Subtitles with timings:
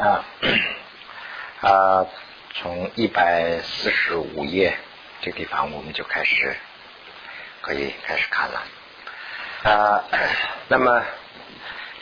[0.00, 0.24] 啊
[1.60, 2.06] 啊，
[2.54, 4.74] 从一百四十五页
[5.20, 6.56] 这地方我们就开始
[7.60, 8.62] 可以开始看了
[9.62, 10.04] 啊。
[10.68, 11.04] 那么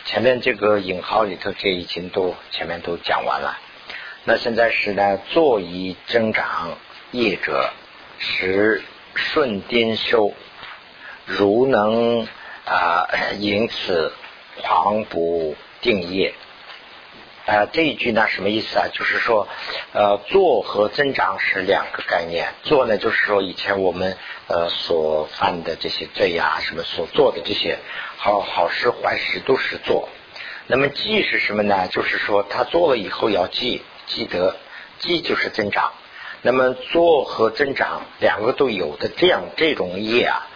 [0.04, 3.58] 前面这个引号里头这已经都前面都讲完了。
[4.22, 6.78] 那现在是呢，坐以增长
[7.10, 7.72] 业者，
[8.20, 8.80] 时
[9.14, 10.34] 顺颠收，
[11.26, 12.28] 如能
[12.64, 13.08] 啊，
[13.40, 14.12] 因此
[14.62, 16.32] 狂不定业。
[17.48, 18.88] 啊，这一句呢什么意思啊？
[18.92, 19.48] 就是说，
[19.94, 22.52] 呃，做和增长是两个概念。
[22.62, 27.78] 做呢，就是说以前我们呃所犯的这些罪呀，什么所做的这些
[28.18, 30.10] 好好事坏事都是做。
[30.66, 31.88] 那么记是什么呢？
[31.88, 34.56] 就是说他做了以后要记，记得
[34.98, 35.92] 记就是增长。
[36.42, 40.46] 那么做和增长两个都有的这样这种业啊。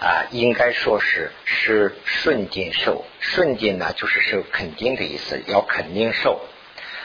[0.00, 6.40] 啊，应该说是是顺境受，顺境呢就是受肯定的意思，要肯定受。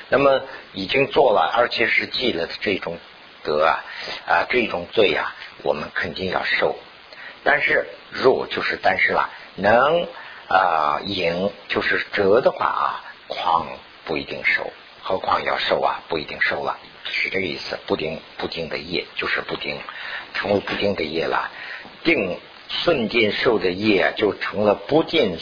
[0.10, 0.44] 那么
[0.74, 3.00] 已经做了，而且是记了的这种
[3.42, 3.84] 德啊
[4.28, 6.76] 啊这种罪啊，我们肯定要受。
[7.44, 10.08] 但是若就是但是了，能
[10.48, 13.66] 啊赢就是折的话啊，况
[14.06, 17.80] 不一定受，何况要受啊，不一定受了，是这个意思。
[17.88, 19.80] 不定不定的业就是不定，
[20.36, 21.50] 成为不定的业了，
[22.04, 22.40] 定。
[22.82, 25.38] 顺定受的业就成了不定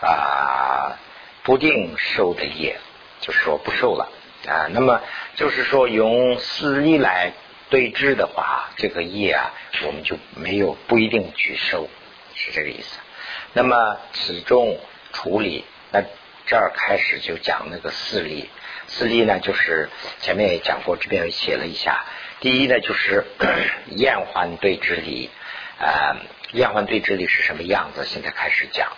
[0.00, 0.98] 啊
[1.42, 2.78] 不定受的业，
[3.20, 4.08] 就是说不受了
[4.46, 4.68] 啊。
[4.70, 5.00] 那么
[5.36, 7.32] 就是说用四力来
[7.70, 9.52] 对治的话，这个业啊
[9.86, 11.88] 我们就没有不一定去受，
[12.34, 12.98] 是这个意思。
[13.54, 14.78] 那么此中
[15.12, 16.02] 处理，那
[16.46, 18.50] 这儿开始就讲那个四力。
[18.88, 19.88] 四力呢就是
[20.20, 22.04] 前面也讲过，这边也写了一下。
[22.40, 23.24] 第一呢就是
[23.96, 25.30] 厌患对治理
[25.82, 26.16] 啊。
[26.52, 28.04] 厌患对治理是什么样子？
[28.04, 28.92] 现在开始讲。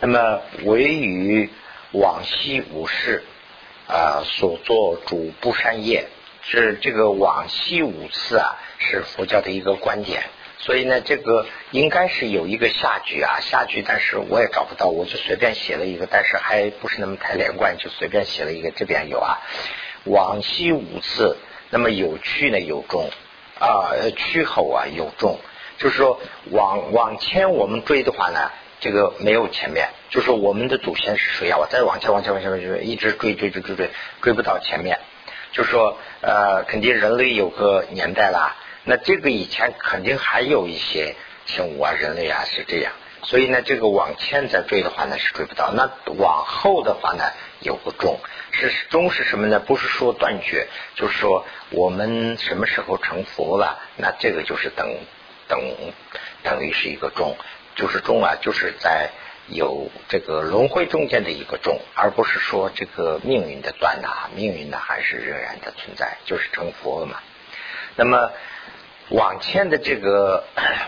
[0.00, 1.48] 那么唯于
[1.92, 3.24] 往昔五事
[3.88, 6.08] 啊所作主不善业，
[6.42, 10.24] 是这个往昔五次啊，是佛教的一个观点。
[10.58, 18.70] 所以呢，这个应该是有一个下句啊，下句，但是我也找不到，我就随便写了一个，但是还不是那么太连贯，就随便写了一个。
[18.72, 19.40] 这边有啊，
[20.04, 21.38] 往昔五次，
[21.70, 23.10] 那么有去呢有重
[23.58, 25.40] 啊，去后啊有重。
[25.82, 26.20] 就是说，
[26.52, 29.88] 往往前我们追的话呢，这个没有前面。
[30.10, 31.58] 就是我们的祖先是谁啊？
[31.58, 35.00] 我再往前、往前、往前、往前，一直追、追、追、追、追，追不到前面。
[35.50, 38.54] 就是说，呃，肯定人类有个年代啦。
[38.84, 41.16] 那这个以前肯定还有一些
[41.46, 42.92] 生物啊，人类啊是这样。
[43.24, 45.72] 所以呢，这个往前再追的话呢，是追不到。
[45.72, 47.24] 那往后的话呢，
[47.58, 48.20] 有个终，
[48.52, 49.58] 是终是什么呢？
[49.58, 53.80] 不是说断绝，就是说我们什么时候成佛了？
[53.96, 54.86] 那这个就是等。
[55.52, 55.60] 等
[56.42, 57.36] 等于是一个中，
[57.76, 59.10] 就是中啊，就是在
[59.48, 67.18] 有这个轮回中间的一个中，而不是说这个命运的断呐，命运呢还是仍然的存在，就是成佛了嘛。
[67.96, 68.32] 那么
[69.10, 70.44] 往前的这个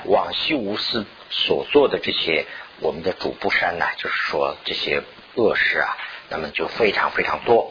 [0.06, 2.46] 往昔无私所做的这些
[2.80, 5.02] 我们的主不善呢，就是说这些
[5.34, 5.94] 恶事啊，
[6.30, 7.70] 那么就非常非常多。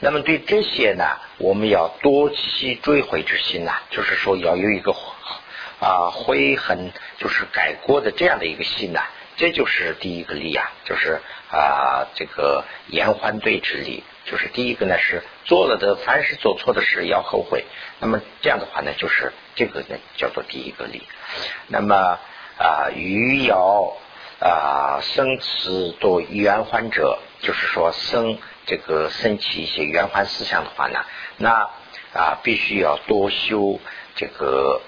[0.00, 1.04] 那么对这些呢，
[1.38, 4.92] 我们要多期追悔之心呐，就是说要有一个。
[5.82, 9.00] 啊，悔恨就是改过的这样的一个心呐，
[9.36, 11.20] 这就是第一个力啊，就是
[11.50, 17.64] 啊这个延欢对之力，就是第一个呢是做了的，凡是做错的事要后悔，
[17.98, 21.02] 那么这样的话呢，就是这个呢叫做第一个力。
[21.66, 22.20] 那么
[22.58, 23.96] 啊，余姚
[24.38, 31.00] 啊生此多圆环者，就是说生这个生起一些圆环思想的话呢，
[31.38, 31.70] 那
[32.14, 33.80] 啊必须要多修
[34.14, 34.80] 这个。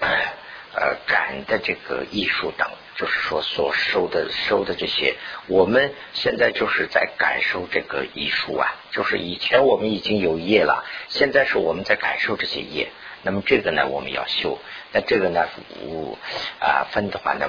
[0.74, 5.14] 呃感的这个艺术等，就是说所收的收的这些，
[5.46, 8.74] 我们现在就是在感受这个艺术啊。
[8.90, 12.90] 就是以前我们已经有业了，现在是我们在感受这些业。
[13.22, 14.58] 那么这个呢，我们要修。
[14.92, 15.46] 那这个呢，
[15.82, 16.18] 五
[16.60, 17.48] 啊分的话呢，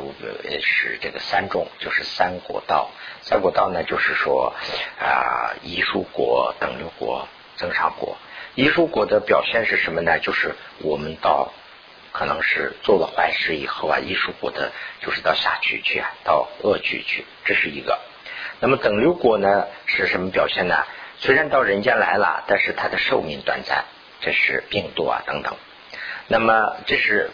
[0.61, 2.91] 是这个三种，就是三果道。
[3.21, 4.55] 三果道呢，就是说
[4.99, 7.27] 啊，艺术果、等流果、
[7.57, 8.17] 增上果。
[8.55, 10.19] 艺术果的表现是什么呢？
[10.19, 11.51] 就是我们到。
[12.17, 14.71] 可能是做了坏事以后啊，艺术果的
[15.01, 17.99] 就是到下去去啊，到恶趣去，这是一个。
[18.61, 20.85] 那么等流果呢是什么表现呢？
[21.17, 23.83] 虽然到人间来了，但是它的寿命短暂，
[24.21, 25.57] 这是病毒啊等等。
[26.27, 27.31] 那么这是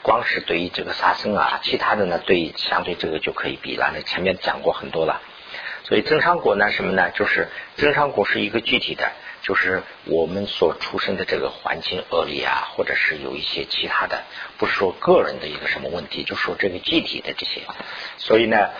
[0.00, 3.92] 光是对于这个杀生啊，其他的呢对相对这个就可以比了。
[3.94, 5.20] 那前面讲过很多了。
[5.84, 7.10] 所以增上果呢什么呢？
[7.10, 9.12] 就是增上果是一个具体的。
[9.42, 14.22] 就是我们所出生的这个环境恶劣啊，或者是有一些其他的，
[14.56, 17.62] 不是说个人的一个什么问题，就说这个具体的这些。
[18.18, 18.70] 所以呢，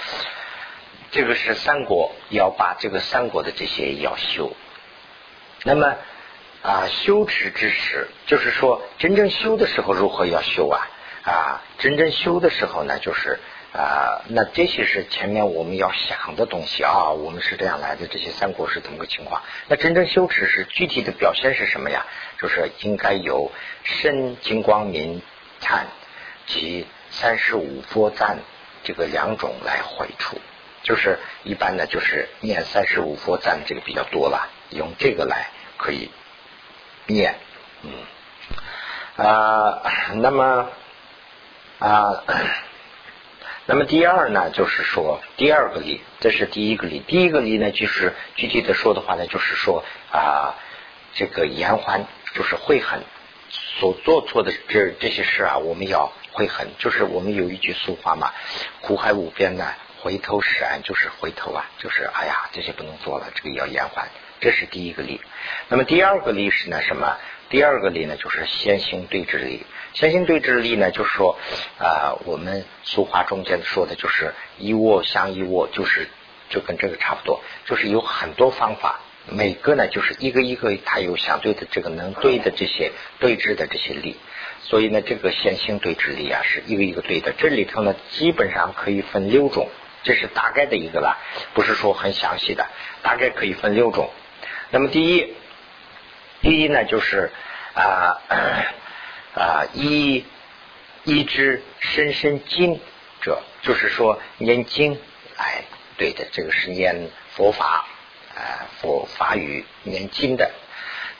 [1.10, 4.56] 这个是三国要把这个三国的这些要修
[5.64, 5.96] 那么
[6.62, 10.88] 啊，修持之时，就是说真正修的时候如何要修啊？
[11.24, 13.40] 啊，真正修的时候呢，就是
[13.72, 17.10] 啊，那这些是前面我们要想的东西啊。
[17.10, 19.42] 我们是这样来的，这些三国是怎么个情况？
[19.68, 22.04] 那真正修持是具体的表现是什么呀？
[22.38, 23.50] 就是应该有
[23.82, 25.22] 身金光明
[25.60, 25.86] 灿
[26.46, 28.40] 及三十五佛赞
[28.84, 30.38] 这个两种来回处。
[30.82, 35.46] 就是一般呢，就是念三十五佛赞这个比较多了，用这个来
[35.78, 36.10] 可以
[37.06, 37.36] 念，
[37.82, 37.92] 嗯
[39.16, 39.80] 啊，
[40.16, 40.68] 那么
[41.78, 42.24] 啊，
[43.66, 50.54] 那么第二呢，就是说第二个例，这是第一个例，第一个例呢，就是具体的说的话呢，就是说啊，
[51.14, 53.02] 这个延缓就是悔恨，
[53.50, 58.32] 所做错的这这些事啊，我们要悔恨，就是我们有一句俗话嘛，
[58.80, 59.72] 苦海无边呢。
[60.00, 64.08] 回头是岸，就是回头啊，就是哎呀，这些不能做了，这个要延缓。
[64.42, 65.20] 这是第一个例。
[65.68, 67.16] 那么第二个例是呢什么？
[67.48, 69.64] 第二个例呢就是先行对峙例。
[69.94, 71.38] 先行对峙例呢，就是说
[71.78, 76.08] 啊，我们俗话中间说的就是一握相一握，就是
[76.50, 79.00] 就跟这个差不多，就是有很多方法，
[79.30, 82.90] 每个呢就是一个一个，它有相对的这个能对的这些
[83.20, 84.16] 对峙的这些力。
[84.62, 87.32] 所以呢，这个先行对峙力啊，是一个一个对的。
[87.36, 89.68] 这里头呢，基本上可以分六种。
[90.04, 91.16] 这是大概的一个了，
[91.54, 92.66] 不是说很详细的，
[93.02, 94.10] 大概可以分六种。
[94.72, 95.34] 那么第一，
[96.40, 97.30] 第一呢就是
[97.74, 98.22] 啊
[99.36, 100.24] 啊一
[101.04, 102.80] 一之深深经
[103.20, 104.98] 者，就是说念经，
[105.36, 105.64] 哎，
[105.98, 107.86] 对的，这个是念佛法
[108.34, 110.50] 啊佛法语念经的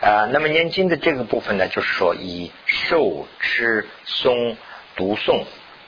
[0.01, 0.25] 啊。
[0.33, 4.57] 那么念经的这个部分呢，就是说以受持诵
[4.97, 5.45] 读诵。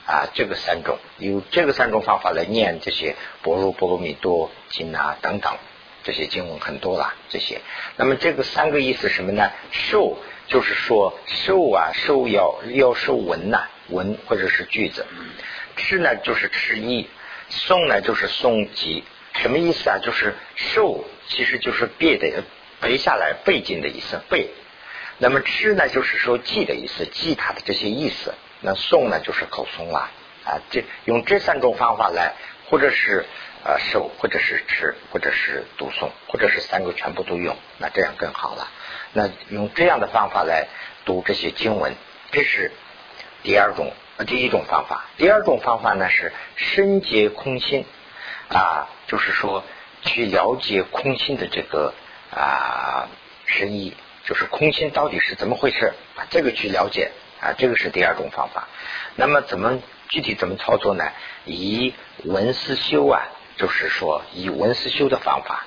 [0.07, 5.57] 啊，这个三种有这个三种方法来念这些《般若波罗蜜多经》啊等等
[6.05, 7.59] 这些经文很多了这些。
[7.97, 9.51] 那么这个三个意思什么呢？
[9.71, 10.17] 受
[10.47, 15.05] 就是说受啊受要要受文呐文或者是句子。
[15.75, 17.09] 吃呢就是吃意，
[17.49, 19.03] 诵呢就是诵记。
[19.33, 19.97] 什么意思啊？
[20.01, 22.43] 就是受其实就是背的
[22.79, 24.51] 背下来背经的意思背。
[25.17, 28.33] 那么吃呢就是说记的意思，记它的这些意思。
[28.61, 30.09] 那诵呢，就是口诵了
[30.45, 30.61] 啊。
[30.69, 32.35] 这用这三种方法来，
[32.69, 33.25] 或者是
[33.67, 38.67] 呃受，或者是吃，或者是读诵，或者是三个全部都用，那这样更好了。
[39.13, 40.67] 那用这样的方法来
[41.03, 41.95] 读这些经文，
[42.31, 42.71] 这是
[43.41, 43.91] 第二种，
[44.27, 45.05] 第一种方法。
[45.17, 47.85] 第二种方法呢是深解空心
[48.49, 49.63] 啊，就是说
[50.03, 51.95] 去了解空心的这个
[52.29, 53.09] 啊
[53.47, 57.11] 深意，就是空心到底是怎么回事，把这个去了解。
[57.41, 58.67] 啊，这个是第二种方法。
[59.15, 59.79] 那么怎么
[60.09, 61.11] 具体怎么操作呢？
[61.45, 63.27] 以文思修啊，
[63.57, 65.65] 就是说以文思修的方法。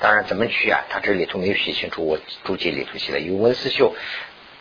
[0.00, 0.84] 当然怎么去啊？
[0.90, 3.18] 他这里头没有写清楚，我注解里头写的。
[3.18, 3.96] 以文思修，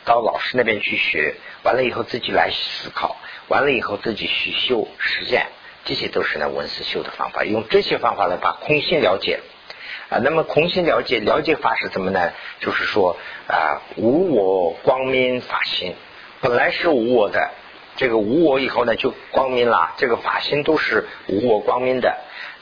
[0.04, 3.18] 到老师那边去学，完了以后自己来思考，
[3.48, 5.46] 完了以后自己去修实践，
[5.86, 7.44] 这些都是呢文思修的方法。
[7.44, 9.42] 用这些方法来把空性了解
[10.10, 10.18] 啊。
[10.24, 12.32] 那么空性了解，了解法是怎么呢？
[12.60, 13.16] 就是说
[13.48, 15.94] 啊，无我光明法心。
[16.42, 17.52] 本来是无我的，
[17.96, 22.18] 这个无我以后呢就光明了，这个法心都是无我光明的，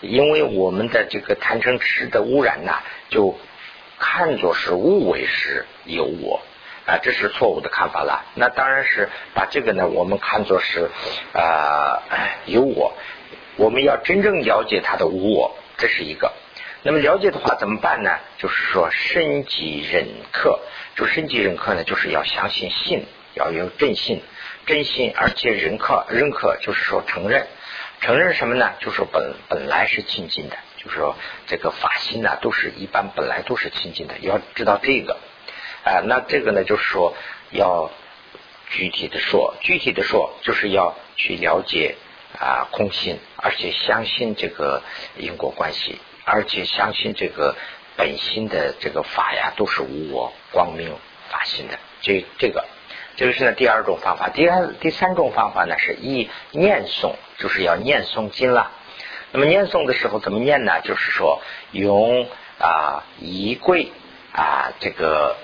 [0.06, 2.74] 因为我们的这个贪嗔痴的污染呢，
[3.10, 3.38] 就
[4.00, 6.42] 看作是物为是有我
[6.86, 8.26] 啊，这是错误的看法了。
[8.36, 10.90] 那当然是把这个呢，我们看作是
[11.34, 12.02] 啊
[12.46, 12.94] 有我，
[13.58, 16.34] 我们要真正了解他的无我，这是一个。
[16.84, 18.12] 那么了解的话怎么办呢？
[18.38, 20.60] 就是说深即忍克，
[20.96, 23.06] 就深即忍克呢，就是要相信信。
[23.38, 24.22] 要有正信，
[24.66, 27.46] 真心，而且认可，认可就是说承认，
[28.06, 28.74] 承认什么呢？
[28.82, 31.16] 就是本本来是清净的，就是说
[31.48, 34.20] 这个法心呢，都是一般本来都是清净的。
[34.20, 35.18] 要知道这个，
[35.84, 37.16] 啊，那这个呢，就是说
[37.50, 37.90] 要
[38.70, 41.96] 具体的说，具体的说，就是要去了解
[42.40, 44.84] 啊空心，而且相信这个
[45.18, 47.56] 因果关系，而且相信这个
[47.98, 50.96] 本心的这个法呀，都是无我光明
[51.32, 52.64] 法心的，这这个。
[53.16, 58.72] 这个是呢第二种方法，第二第三种方法呢是一念诵，就是要念诵经了。
[59.32, 60.82] 那么念诵的时候怎么念呢？
[60.82, 61.42] 就是说
[61.72, 62.28] 用
[62.60, 63.92] 啊仪柜
[64.34, 65.36] 啊这个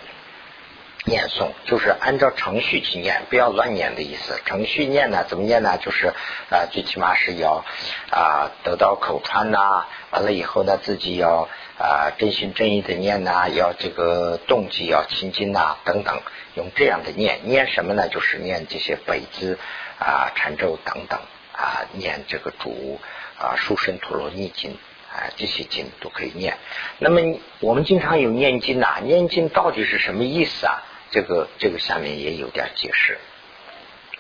[1.06, 4.40] 念诵，就是按照程序去念，不要乱念的意思。
[4.46, 5.78] 程序念呢怎么念呢？
[5.82, 6.14] 就是
[6.50, 7.66] 啊最起码是要
[8.12, 16.22] 啊得到口传呐，完了以后呢自己要啊真心真意的念呐，要这个动机要清净呐等等。
[16.54, 18.08] 用这样的念念什么呢？
[18.10, 19.58] 就是念这些北字
[19.98, 21.20] 啊、禅咒等等
[21.54, 23.00] 啊，念这个主
[23.40, 24.72] 啊《书生陀罗尼经》
[25.16, 26.58] 啊，这些经都可以念。
[27.00, 27.22] 那么
[27.60, 30.84] 我们经常有念经呐，念经到底是什么意思啊？
[31.12, 33.20] 这个这个下面也有点解释。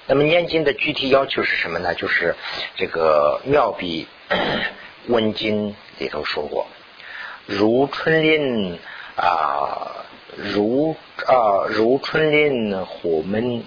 [0.05, 1.95] 那么念经的具体要求是什么呢？
[1.95, 2.35] 就是
[2.75, 4.07] 这个妙笔
[5.07, 6.67] 温经里头说过，
[7.47, 8.77] 如春林
[9.15, 10.05] 啊，
[10.37, 10.95] 如
[11.25, 13.63] 啊如春林火闷。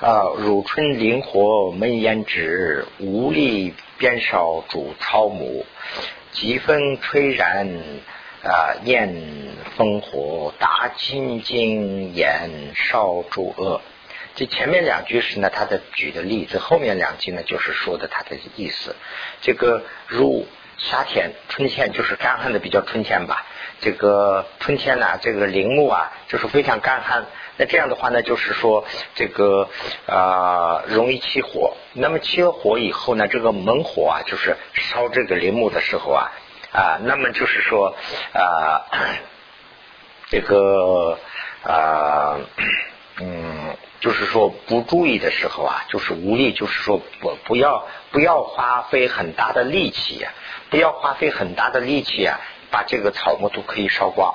[0.00, 5.64] 啊，如春林火闷烟直，无力边烧煮草木，
[6.32, 7.80] 疾风吹燃
[8.44, 9.08] 啊，焰
[9.78, 13.80] 烽火达金经焰烧诸恶。
[14.36, 18.96] 这前面两句是呢，他的举的例子，后面两句呢，就是说的他的意思。
[19.40, 20.46] 这个如
[20.76, 23.46] 夏天、春天，就是干旱的比较春天吧。
[23.80, 27.24] 这个春天呢，这个林木啊，就是非常干旱。
[27.56, 28.84] 那这样的话呢，就是说
[29.14, 29.70] 这个
[30.06, 31.74] 啊容易起火。
[31.94, 36.32] 那么起了火以后呢，这个猛火啊，就是烧这个林木的时候啊
[36.74, 37.94] 啊，那么就是说
[38.32, 38.82] 啊
[40.28, 41.18] 这个
[41.62, 42.36] 啊
[43.20, 50.32] 嗯，就是说不注意的时候啊，就是无力，就是说不不要不要花费很大的力气呀，
[50.68, 52.40] 不要花费很大的力气啊，
[52.72, 54.34] 把这个草木都可以烧光。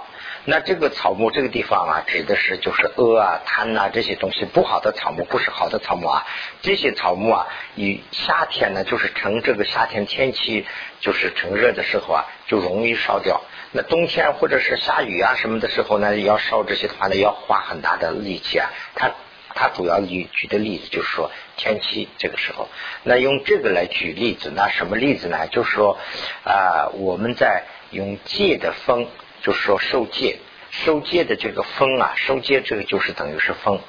[0.50, 6.25] 那这个草木这个地方啊，指的是就是阿啊、贪呐这些东西不好的草木，不是好的草木啊。
[6.63, 10.65] 这些草木啊，以夏天呢，就是成这个夏天天气
[11.01, 13.41] 就是成热的时候啊，就容易烧掉。
[13.74, 18.72] 那冬天或者是下雨啊什么的时候呢，要烧这些的话呢，要花很大的力气啊。
[18.96, 19.12] 它
[19.53, 22.70] 它主要举举的例子就是说天气这个时候，
[23.03, 25.46] 那用这个来举例子，那什么例子呢？
[25.46, 26.00] 就是说
[26.44, 29.08] 啊，我们在用借的风。
[29.41, 30.38] 就是说受戒，
[30.72, 33.79] 受戒的这个风啊，受戒这个就是等于是风。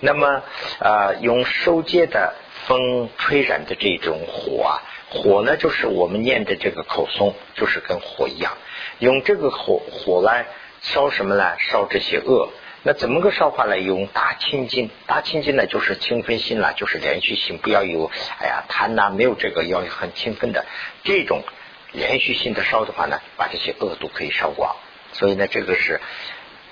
[0.00, 0.42] 那么
[0.80, 2.34] 呃，用受戒的
[2.66, 8.56] 风吹燃的这种火啊，火呢就是我们念的这个口诵，就是跟火一样，
[8.98, 10.46] 用这个火火来
[10.82, 11.56] 烧什么呢？
[11.58, 12.50] 烧这些恶。
[12.84, 13.78] 那怎么个烧法呢？
[13.78, 18.08] 用大清净，大清净呢就是清分心了，就是连续性，不要有
[18.40, 20.64] 哎呀贪呐，没有这个要很清分的
[21.02, 21.42] 这种
[21.92, 24.76] 连续性的烧的话呢，把这些恶都可以烧光。
[25.18, 26.00] 所以呢，这个是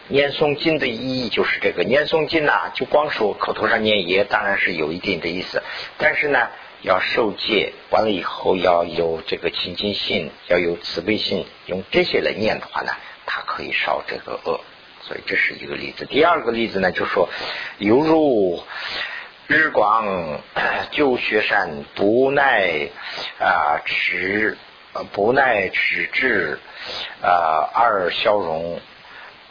[0.07, 5.65] 念诵经的意义，就是这个念诵经呐，就光说口头上念也当然是有一定的意思，
[5.99, 6.49] 但是呢，
[6.83, 12.93] 要受戒，完了以后要有这个清净心，要有慈悲心，用这些来念的话呢，
[13.27, 14.61] 它可以烧这个恶。
[15.03, 16.05] 所以这是一个例子。
[16.05, 17.29] 第二个例子呢，就说
[17.79, 18.63] 犹如
[19.49, 20.41] 日光
[20.93, 22.91] 旧雪山，不耐
[23.41, 24.57] 啊持。
[25.05, 26.59] 不耐持志，
[27.23, 28.81] 啊，二消融，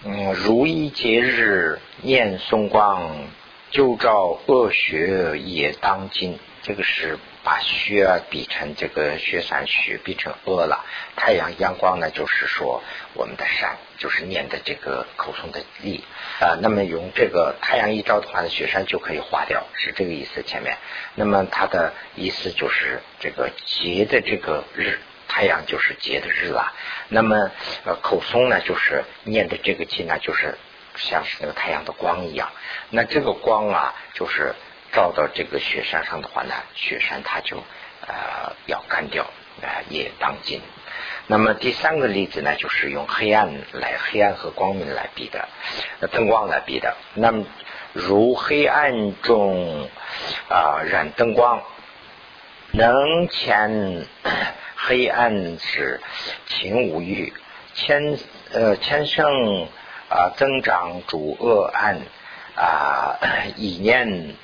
[0.04, 3.28] 嗯，如一节日念松光，
[3.72, 6.40] 就照恶雪也当今。
[6.64, 10.84] 这个是把雪比成这个雪山雪比成恶了。
[11.16, 12.82] 太阳阳光呢，就是说
[13.14, 16.04] 我们的山，就是念的这个口诵的力
[16.40, 16.58] 啊。
[16.60, 20.42] 那么用这个太阳一照的话呢，雪山就可以化掉，是这个意思。
[20.42, 20.76] 前面，
[21.14, 24.98] 那么它的意思就是这个节的这个日。
[25.36, 26.74] 太阳就是节的日啊，
[27.10, 27.52] 那么
[27.84, 30.58] 呃口松呢，就是念的这个经呢，就是
[30.96, 32.54] 像是那个太阳的光一样。
[32.90, 34.56] 那这个光啊，就是
[34.94, 37.58] 照到这个雪山上的话呢，雪山它就
[38.08, 39.26] 呃要干掉
[39.62, 40.62] 啊，也当今。
[41.28, 45.50] 那么第三个例子呢，就是用黑暗来黑暗和光明来比的，
[46.14, 46.96] 灯光来比的。
[47.14, 47.44] 那么
[47.92, 49.90] 如黑暗中
[50.48, 51.62] 啊染灯光，
[52.72, 54.08] 能前。
[54.88, 56.00] 黑暗是
[56.46, 57.34] 情无欲，
[57.74, 58.20] 千
[58.54, 59.68] 呃千圣
[60.10, 62.02] 啊增长主恶暗
[62.56, 63.18] 啊
[63.58, 64.36] 意念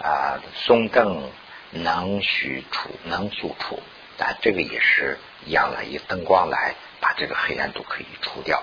[0.00, 1.28] 啊松灯
[1.72, 3.82] 能许除能速除
[4.20, 8.62] 啊这个也是一样的，以灯光来把这个黑暗都可以除掉。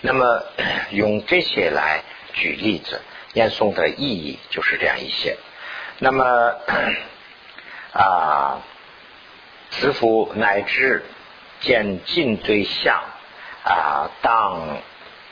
[0.00, 0.42] 那么
[0.90, 3.00] 用这些来举例子，
[3.32, 5.36] 念诵的意义就是这样一些。
[6.00, 6.24] 那么
[7.94, 8.60] 啊。
[9.70, 11.04] 师傅乃至
[11.60, 13.02] 见尽对象
[13.64, 14.78] 啊，当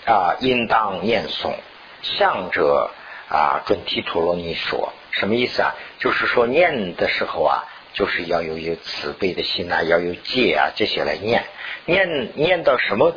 [0.04, 1.54] 啊应当念诵
[2.02, 2.90] 相者
[3.28, 5.74] 啊，准提陀罗尼说什么意思啊？
[5.98, 7.64] 就是说念的时候啊，
[7.94, 11.44] 就是要有有慈悲的心啊，要有戒啊这些来念。
[11.86, 13.14] 念念到什么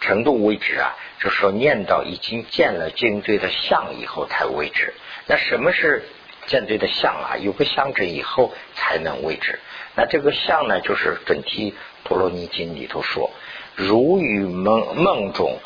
[0.00, 0.96] 程度为止啊？
[1.20, 4.94] 就是说念到已经见了尽对的相以后才为止。
[5.26, 6.04] 那什么是
[6.46, 7.36] 见对的相啊？
[7.36, 9.60] 有个相者以后才能为止。
[9.96, 11.74] 那这个相呢，就是准提
[12.04, 13.30] 陀罗尼经里头说，
[13.74, 15.58] 如于梦梦中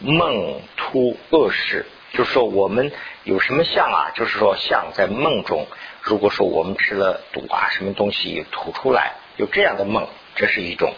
[0.00, 2.92] 梦突恶事，就是说我们
[3.24, 4.12] 有什么相啊？
[4.14, 5.66] 就是说相在梦中，
[6.02, 10.92] 如果说我们吃了毒啊，什么东西吐出来，有这样的梦，这是一种。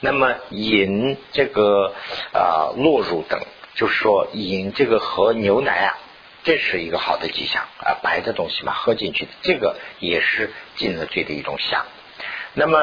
[0.00, 1.94] 那么饮这个
[2.32, 3.40] 啊落乳等，
[3.74, 5.98] 就是说饮这个喝牛奶啊，
[6.44, 11.86] 这是一个好的迹象啊，白的东西嘛，喝进去这个也是进了罪的一种相。
[12.54, 12.78] 那么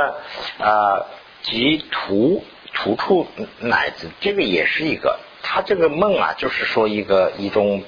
[0.59, 1.05] 啊，
[1.41, 3.27] 即吐吐出
[3.59, 7.83] 奶子，这个也是一个，他这个梦啊，就是说一个一种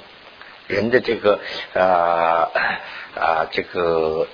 [0.68, 1.40] 人的这个
[1.74, 2.52] 呃
[3.16, 4.28] 啊这个。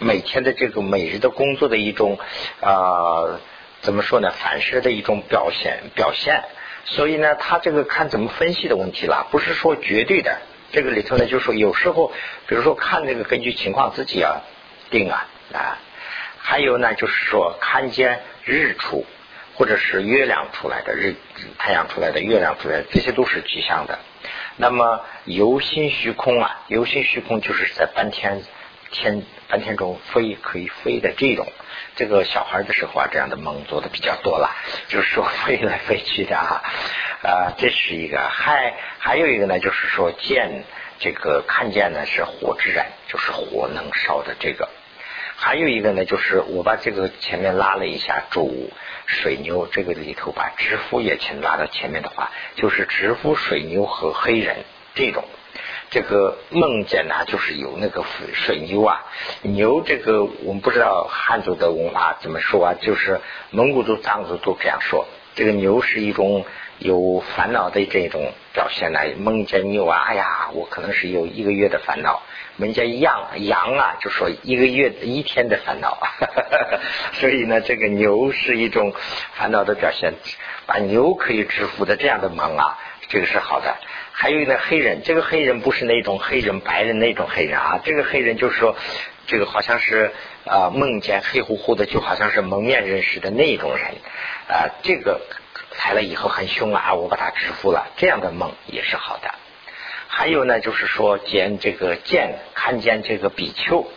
[0.00, 2.18] 每天的这个每日的工作的一种
[2.60, 3.38] 啊，
[3.80, 4.32] 怎么说呢？
[4.32, 6.42] 反射的一种表现表现。
[6.84, 10.36] 所以呢，他这个看怎么分析的问题了，不是说绝对的。
[10.72, 12.12] 这个里头呢，就是说有时候，
[12.48, 14.42] 比如说看这个根据情况自己啊
[14.90, 15.78] 定啊啊。
[16.46, 19.06] 还有呢，就是说看见日出
[19.54, 21.14] 或者是月亮出来的日
[21.58, 23.98] 太阳出来的月亮出来，这些都是吉祥的。
[24.58, 28.42] 那么游心虚空啊，游心虚空就是在半天。
[28.90, 31.52] 天半天中飞可以飞的这种，
[31.96, 34.54] 这个小孩的时候啊，这样的梦做的比较多了，
[34.86, 36.62] 就是说飞来飞去的啊，
[37.24, 40.62] 啊，这是一个，还还有一个呢，就是说见
[41.00, 44.68] 这个看见呢是火之燃，就是火能烧的这个，
[45.36, 48.70] 还有一个呢，就是我把这个前面拉了一下，主
[49.06, 54.64] 水牛这个里头把直夫也请拉到前面的话，就是直夫水牛和黑人
[54.94, 55.24] 这种。
[55.90, 59.04] 这个梦见呢，就是有那个水牛啊，
[59.42, 65.06] 牛这个我们不知道汉族的文化怎么说啊，就是蒙古族、藏族都这样说。
[65.34, 66.44] 这个牛是一种
[66.78, 69.00] 有烦恼的这种表现呢。
[69.18, 72.22] 梦见牛啊，哎呀，我可能是有一个月的烦恼。
[72.56, 75.98] 梦见羊，羊啊，就说一个月一天的烦恼。
[77.14, 78.92] 所以呢，这个牛是一种
[79.32, 80.14] 烦恼的表现，
[80.66, 83.76] 把牛可以致富的这样的梦啊，这个是好的。
[84.12, 88.76] 还有一个黑人，这个黑人不是那种黑人白人那种黑人啊，这个黑人就是说，
[89.26, 90.12] 这个好像是
[90.46, 93.94] 啊梦见黑乎乎的，就好像是蒙面人士的那种人
[94.48, 95.20] 啊，这个
[95.78, 99.34] 来了以后很凶啊，我把他制服了，这样的梦也是好的。
[100.08, 103.90] 还有呢，就是说见这个见看见这个比丘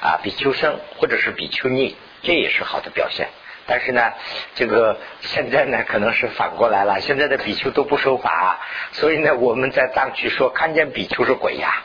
[0.00, 3.28] 啊比丘生或者是比丘尼，这也是好的表现。
[3.66, 4.12] 但是呢，
[4.54, 8.60] 这个现在呢可能是反过来了，现在的比丘都不守法，
[8.92, 11.84] 所以呢我们在藏区说看见比丘是鬼呀，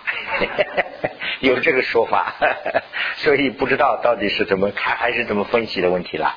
[1.41, 2.35] 有这个说法，
[3.17, 6.35] 所以不知道到底是怎么看还是怎么分析的问题了。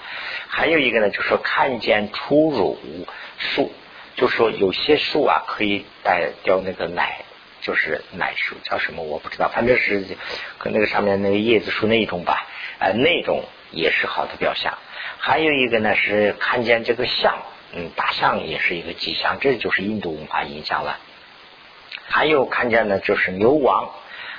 [0.49, 2.79] 还有一个呢，就说看见初乳
[3.39, 3.73] 树，
[4.17, 7.19] 就说有些树啊可以带掉那个奶，
[7.61, 10.05] 就是奶树叫什么我不知道，反正是
[10.59, 12.47] 跟那个上面那个叶子树那一种吧，
[12.79, 14.79] 呃那种也是好的表象。
[15.27, 17.39] 还有一个呢是看见这个象，
[17.73, 20.99] 嗯，大象也是一个吉祥，这就是印度文化影响了。
[22.07, 23.89] 还有看见呢就是牛王，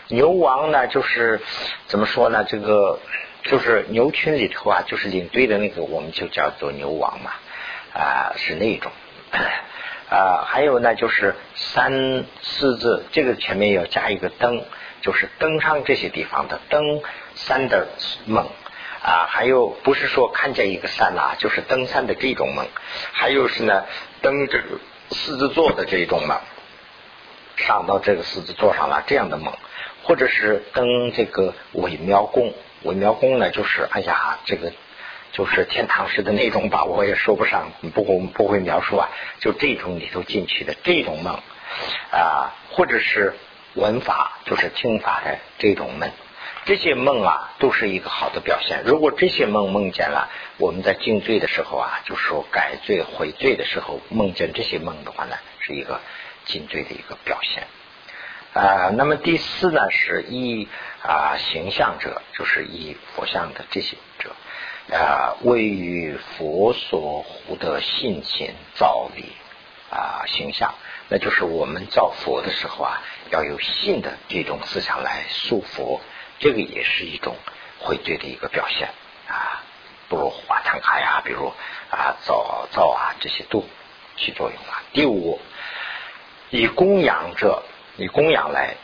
[0.09, 1.41] 牛王呢就是
[1.87, 2.45] 怎么说呢？
[2.47, 2.99] 这个
[3.41, 7.31] 就是牛群里头啊，就是领队的那个，我们就叫做牛王嘛，
[7.99, 8.91] 啊，是那种。
[10.11, 14.63] 啊，还有呢就是三四字，这个前面要加一个登，
[15.01, 17.01] 就是登上这些地方的登
[17.33, 17.87] 三的
[18.27, 18.47] 梦。
[19.05, 22.65] 啊，还有不是说看见一个山呐，就是登山的这种梦，
[23.11, 23.85] 还有是呢
[24.23, 24.79] 登这个
[25.11, 26.39] 狮子座的这种梦，
[27.55, 29.53] 上到这个狮子座上了这样的梦，
[30.01, 34.73] 或者是登这个伪苗宫，伪苗宫呢就是哎呀这个
[35.31, 41.35] 就是天堂式的那种吧，我也说不上，不过我们不会描述啊，就这种里头进去的这种梦
[42.11, 43.35] 啊，或者是
[43.75, 46.09] 文法就是听法的这种梦。
[46.65, 48.81] 这些梦啊，都是一个好的表现。
[48.85, 56.01] 如果这些梦梦见了，我们在敬罪的时候啊，就说改罪悔罪的时候，梦见这些梦的话呢，是一个
[56.45, 57.67] 敬罪的一个表现。
[58.53, 60.67] 啊，那么第四呢，是以
[61.03, 64.31] 啊形象者，就是以佛像的这些者
[64.91, 69.33] 啊，位于佛所护的性情造理
[69.91, 70.73] 啊形象，
[71.09, 76.01] 那就是我们造佛的时候啊，要有信的这种思想来塑佛。
[76.39, 77.35] 这个也是一种
[77.79, 78.89] 悔罪的一个表现
[79.27, 79.63] 啊，
[80.09, 81.53] 不如化痰卡呀，比如
[81.89, 83.63] 啊造造啊这些都
[84.17, 84.83] 起作用了。
[84.91, 85.39] 第五，
[86.49, 87.63] 以供养者，
[87.97, 88.75] 以供养来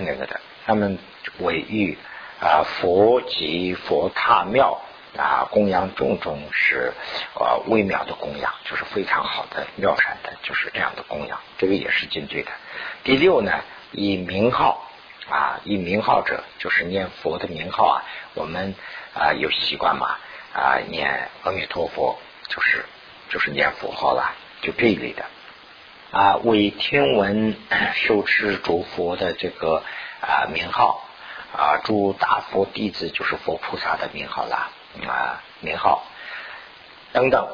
[0.00, 0.98] 那个的，他们
[1.38, 1.96] 为欲
[2.40, 4.80] 啊佛及佛塔庙
[5.16, 6.92] 啊供养种种是
[7.34, 12.50] 啊微妙的供养，就是非常好的妙善的，就是这样的供养，这个也是进罪的。
[13.04, 13.52] 第六呢，
[13.92, 14.84] 以名号。
[15.30, 18.74] 啊，以名号者就是念佛的名号啊，我们
[19.14, 20.16] 啊有习惯嘛
[20.54, 22.84] 啊念阿弥陀佛，就是
[23.28, 25.24] 就是念佛号啦，就这一类的。
[26.10, 27.54] 啊，为听闻
[27.94, 29.82] 受持诸佛的这个
[30.22, 31.04] 啊名号
[31.54, 34.70] 啊，诸大佛弟子就是佛菩萨的名号啦
[35.06, 36.04] 啊名号。
[37.12, 37.48] 等等，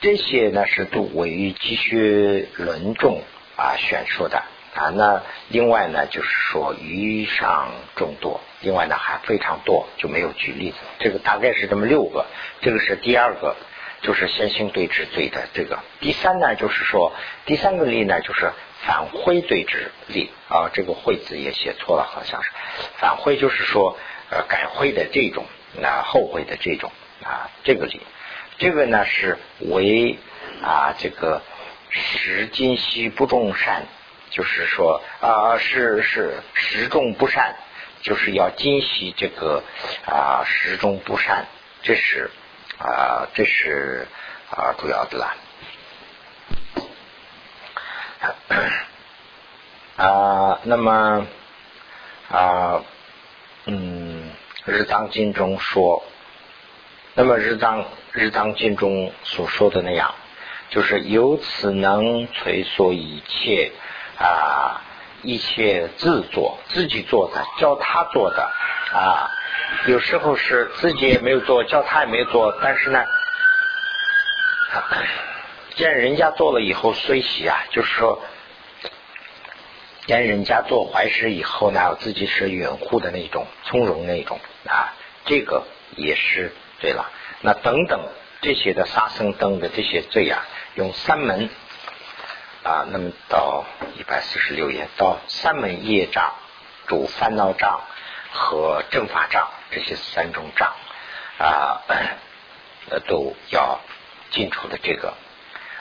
[0.00, 3.22] 这些呢是都位于积学论中
[3.56, 4.42] 啊选说的。
[4.74, 4.90] 啊。
[4.90, 10.76] 那另外呢就是说余上众多，另外呢还非常多，就没有举例子。
[10.98, 12.26] 这个大概是这么六个，
[12.60, 13.56] 这个是第二个，
[14.02, 15.78] 就是先行对峙罪的这个。
[16.00, 17.12] 第三呢就是说
[17.46, 18.52] 第三个例呢就是
[18.86, 22.50] 反悔对峙例啊，这个悔字也写错了，好像是
[22.98, 23.96] 反悔就是说
[24.30, 25.46] 呃改悔的这种，
[25.80, 26.90] 那后悔的这种
[27.22, 28.00] 啊这个例。
[28.56, 30.16] 这个呢是为
[30.62, 31.42] 啊这个
[31.90, 33.82] 食今夕不重善，
[34.34, 37.54] 就是说啊是是食种不善，
[38.02, 39.62] 就是要今夕这个
[40.04, 41.46] 啊食种不善，
[41.84, 42.28] 这是
[42.76, 44.08] 啊这是
[44.50, 45.36] 啊主要的啦。
[49.96, 51.28] 啊，那么
[52.28, 52.82] 啊
[53.66, 54.32] 嗯
[54.64, 56.02] 日当经中说。
[57.16, 60.16] 那么日当日当经中所说的那样，
[60.70, 63.70] 就是由此能垂缩一切
[64.18, 64.80] 啊，
[65.22, 68.50] 一切自作自己做的，教他做的
[68.92, 69.30] 啊，
[69.86, 73.04] 有时候是自己也没有做，教他也没有做，但是呢，
[75.76, 78.22] 见人家做了以后随喜啊，就是说，
[80.06, 84.92] 见人家做坏事以后呢，自己是拥护的那种，从容那种啊，
[85.24, 85.64] 这个
[85.96, 86.52] 也是。
[86.80, 88.08] 对了，那等等
[88.42, 91.48] 这些的杀生等的这些罪啊，用三门
[92.64, 93.64] 啊，那么到
[93.96, 96.32] 一百四十六页到三门业障、
[96.86, 97.82] 主烦恼障
[98.32, 100.72] 和正法障这些三种障
[101.38, 101.82] 啊，
[102.90, 103.80] 呃都要
[104.30, 105.12] 进出的这个。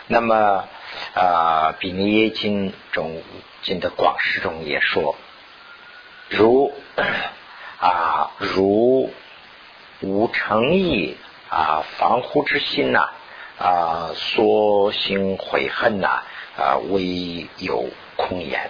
[0.07, 0.67] 那么
[1.15, 3.23] 啊，比尼耶经中
[3.61, 5.15] 经的广释中也说，
[6.29, 6.73] 如
[7.79, 9.13] 啊如。
[10.05, 11.15] 无诚意
[11.49, 13.09] 啊，防护之心呐
[13.57, 16.23] 啊，所心悔恨呐，
[16.57, 18.69] 啊唯有空言。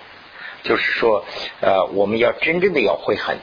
[0.64, 1.26] 就是说，
[1.60, 3.38] 呃，我们要真正的要悔恨，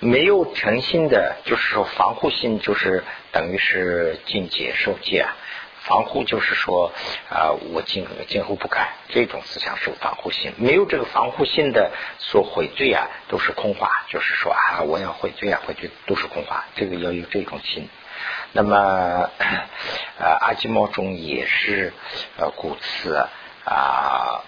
[0.00, 5.36] 没有诚心的，就是说防护心，就是等于是境界受戒啊。
[5.82, 6.90] 防护就是说
[7.30, 10.52] 啊，我今今后不改，这种思想是防护心。
[10.56, 13.90] 没有这个防护心的所悔罪啊，都是空话。
[14.08, 16.64] 就是说啊，我要悔罪啊，悔罪都是空话。
[16.74, 17.88] 这个要有这种心。
[18.52, 19.30] 那么啊，
[20.40, 21.92] 阿基莫中也是
[22.38, 23.28] 呃古词啊，
[23.64, 24.44] 啊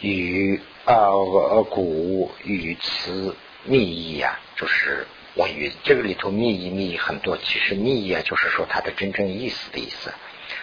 [0.00, 7.36] 与呃古语词密意啊，就是我语这个里头密意密意很多。
[7.36, 10.12] 其实密意啊，就是说它的真正意思的意思。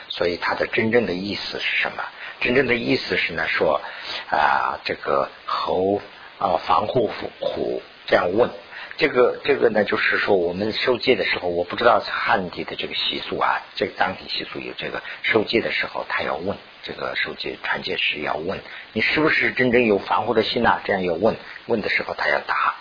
[0.10, 2.04] 所以它的真正的意思是什么？
[2.39, 3.82] 真正的意思是呢，说
[4.30, 6.00] 啊，这个猴
[6.38, 8.52] 啊防护虎这样问，
[8.98, 18.60] 这个这个呢，就是说我们受戒的时候，我不知道汉地的这个习俗啊，这个当地习俗有这个受戒的时候，他要问这个受戒传戒时要问
[18.91, 20.80] 你是不是真正有防护的心呐？
[20.84, 21.36] 这样要问
[21.67, 22.76] 问的时候，他要答。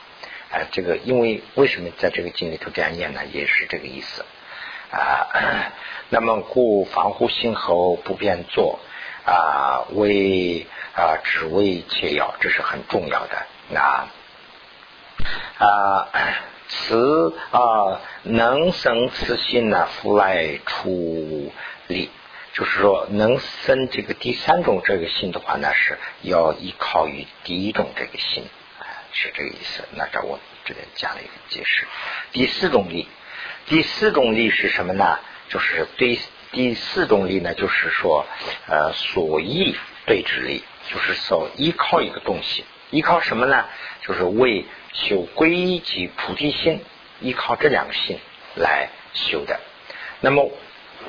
[0.50, 3.24] 啊，这个因为为什么在这个经里头这样念呢？
[3.32, 4.24] 也是这个意思。
[4.90, 5.72] 啊，
[6.10, 8.78] 那么故防护心后不便做
[9.24, 13.46] 啊，为啊只为切要，这是很重要的。
[13.70, 14.08] 那
[15.58, 16.08] 啊，
[16.68, 21.50] 此啊能生此心呢，复来出
[21.86, 22.10] 力，
[22.52, 28.44] 就是说能生这个第三种这个心的话呢，是要依靠于第一种这个心，
[29.12, 29.84] 是这个意思。
[29.92, 31.86] 那这我这边加了一个解释，
[32.32, 33.08] 第四种力。
[33.66, 35.18] 第四种力是什么呢？
[35.48, 36.18] 就是对
[36.50, 38.26] 第四种力呢，就是说，
[38.66, 43.64] 呃，所依对之力，就是所依靠一个东西，依靠什么呢？
[44.02, 46.84] 就是为修皈及菩提心，
[47.20, 48.18] 依靠这两个心
[48.56, 49.60] 来修的。
[50.20, 50.50] 那么，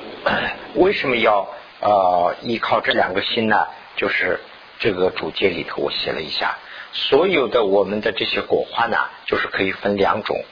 [0.74, 1.48] 为什么要
[1.80, 3.66] 呃依靠这两个心呢？
[3.96, 4.40] 就是
[4.78, 6.58] 这个主界里头我写了一下，
[6.92, 10.44] 所有的我们的这些果花呢，就是可以分两种，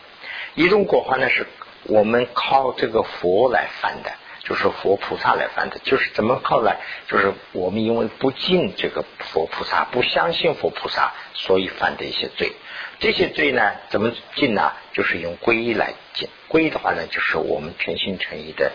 [0.55, 1.46] 一种果花呢是。
[1.85, 4.12] 我们靠这个佛来翻的，
[4.44, 6.76] 就是佛菩萨来翻的，就是怎么靠来？
[7.09, 12.52] 就是我们因为不敬这个佛菩萨，不相信佛菩萨，所以犯的一些罪。
[13.00, 14.74] 这些罪呢，怎么敬呢？
[14.92, 16.28] 就是用皈依来敬。
[16.48, 18.70] 皈依的话呢，就是我们全心全意的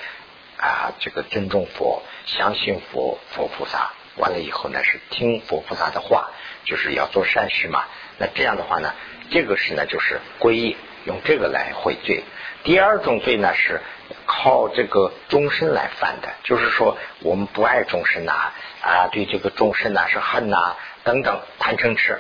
[0.57, 3.91] 啊，这个尊重佛，相信佛佛菩萨。
[4.17, 6.31] 完了以后呢，是听佛菩萨的话，
[6.65, 7.83] 就是要做善事嘛。
[8.17, 8.93] 那这样的话呢，
[9.29, 12.23] 这个是呢，就是皈依，用这个来悔罪。
[12.63, 13.79] 第二种罪呢是
[14.25, 22.19] 靠这个终身来犯的，就是说我们不爱终身呐啊，对这个终身呐是恨呐等等贪嗔痴，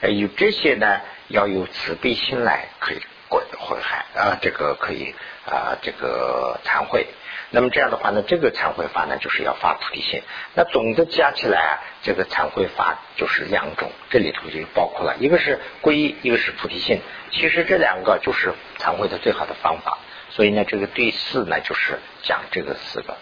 [0.00, 5.12] 有这些呢要有慈悲心来可以悔悔害啊，这个可以
[5.44, 7.08] 啊这个忏悔。
[7.52, 10.22] 那么这样的话呢，这个忏悔法呢，就是要发菩提心。
[10.54, 17.00] 那总的加起来啊，这个忏悔法就是两种，这里头就包括了一个是皈依，一个是菩提心。
[17.30, 19.98] 其实这两个就是忏悔的最好的方法。
[20.30, 23.16] 所以呢，这个第四呢，就是讲这个四个。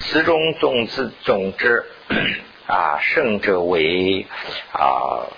[0.00, 1.84] 此中种子总之
[2.66, 4.26] 啊，胜者为
[4.72, 5.28] 啊。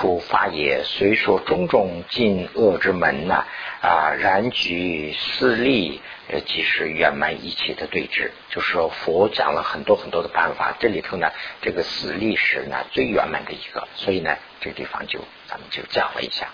[0.00, 3.44] 出发也，虽说种种尽恶之门呐
[3.82, 8.30] 啊，然举四力，呃，即是圆满一切的对峙。
[8.48, 16.48] 就是说，佛讲了很多很多的办法，这里头呢，这个四力是呢最圆满的一个，所以呢，这个地方就咱们就讲了一下。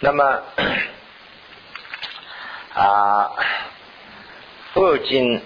[0.00, 0.42] 那么
[2.74, 3.32] 啊，
[4.74, 5.40] 恶尽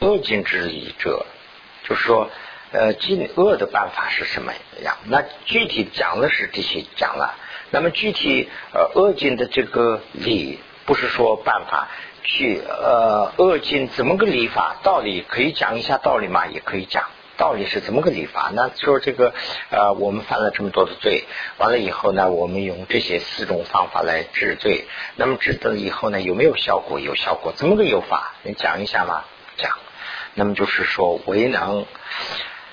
[0.00, 1.24] 恶尽之理者，
[1.84, 2.28] 就是说。
[2.72, 4.96] 呃，禁恶的办法是什么样？
[5.04, 7.34] 那具体讲的是这些讲了。
[7.70, 11.88] 那么具体呃恶禁的这个理，不是说办法
[12.22, 14.76] 去呃恶禁怎么个理法？
[14.82, 16.46] 道理可以讲一下道理吗？
[16.46, 17.04] 也可以讲
[17.36, 18.50] 道理是怎么个理法？
[18.54, 19.34] 那说这个
[19.70, 21.24] 呃我们犯了这么多的罪，
[21.58, 24.86] 完了以后呢，我们用这些四种方法来治罪。
[25.16, 26.98] 那么治的以后呢，有没有效果？
[27.00, 28.34] 有效果，怎么个有法？
[28.44, 29.24] 你讲一下吗？
[29.58, 29.76] 讲。
[30.34, 31.84] 那么就是说，为能。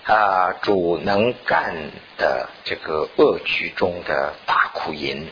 [0.09, 5.29] 啊，主能干的这个恶趣中的大苦因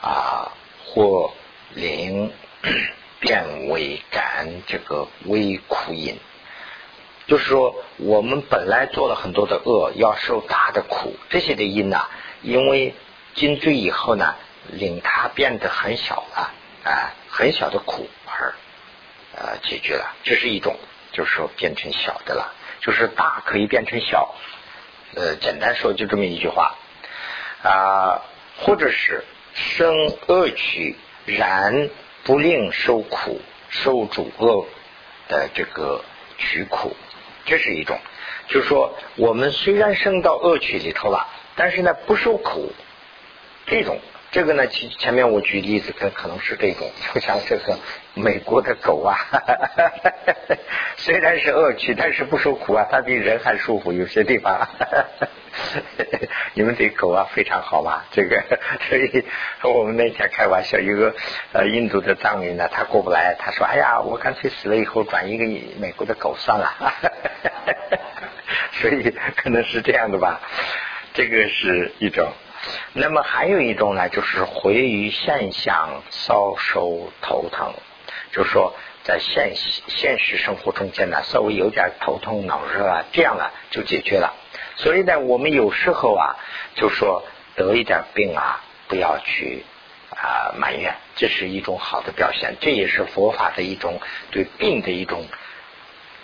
[0.00, 0.50] 啊，
[0.82, 1.30] 或
[1.74, 2.32] 灵
[3.20, 6.16] 变为感这个微苦因，
[7.26, 12.06] 就是说我们本来做了很多的恶，要受大的苦，这些的因呢，
[12.40, 12.94] 因为
[13.34, 14.36] 进罪以后呢，
[14.72, 16.50] 令它变得很小了
[16.84, 18.54] 啊，很小的苦而
[19.36, 20.78] 呃解决了，这是一种，
[21.12, 22.54] 就是说变成小的了。
[22.84, 24.34] 就是大可以变成小，
[25.14, 26.74] 呃，简单说就这么一句话
[27.62, 28.20] 啊，
[28.58, 31.88] 或者是生恶趣，然
[32.24, 34.66] 不令受苦，受主恶
[35.28, 36.04] 的这个
[36.36, 36.94] 取苦，
[37.46, 37.98] 这是一种。
[38.48, 42.70] 就是说，我们虽然生到恶趣里头了，但是呢不受苦，
[43.66, 43.98] 这种。
[44.34, 47.78] 这个呢，前前面我举例子，可可能是这种，就像这个
[48.14, 50.56] 美国的狗啊，哈哈哈
[50.96, 53.92] 虽然是恶趣，但是不受苦啊，它比人还舒服。
[53.92, 55.28] 有些地方，哈 哈
[56.54, 58.02] 你们对狗啊非常好嘛？
[58.10, 58.42] 这个，
[58.90, 59.24] 所以
[59.62, 61.14] 我们那天开玩笑，有个
[61.52, 65.44] 呃印度的藏民呢，他过不来，他说：“哎呀，我干脆死了以后转一个
[65.78, 66.74] 美国的狗算了。”
[68.82, 70.40] 所以可能是这样的吧，
[71.14, 72.32] 这个是一种。
[72.92, 77.74] 那么还有一种呢，就是回于现象，稍受头疼，
[78.32, 79.52] 就是说在现
[79.88, 84.34] 现实生活中间呢，稍微有点头痛脑热啊，这样呢就解决了。
[84.76, 86.36] 所以呢，我们有时候啊，
[86.74, 87.22] 就说
[87.56, 89.64] 得一点病啊，不要去
[90.10, 94.00] 啊埋怨，这是一种好的表现，这也是佛法的一种
[94.30, 95.26] 对病的一种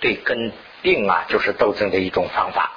[0.01, 2.73] 对跟病啊就是斗争的一种方法。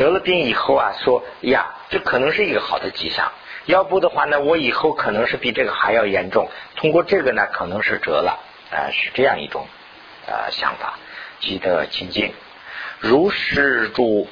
[0.00, 3.32] 得了病以后啊，说呀，这可能是一个好的迹象。
[3.66, 6.48] 要不的话呢，我以后可能是比这个还要严重。
[6.76, 8.40] 通过这个呢，可能是折了
[8.72, 9.66] 啊，是这样一种
[10.26, 10.94] 呃想法。
[11.40, 12.32] 记得清净，
[12.98, 14.26] 如是住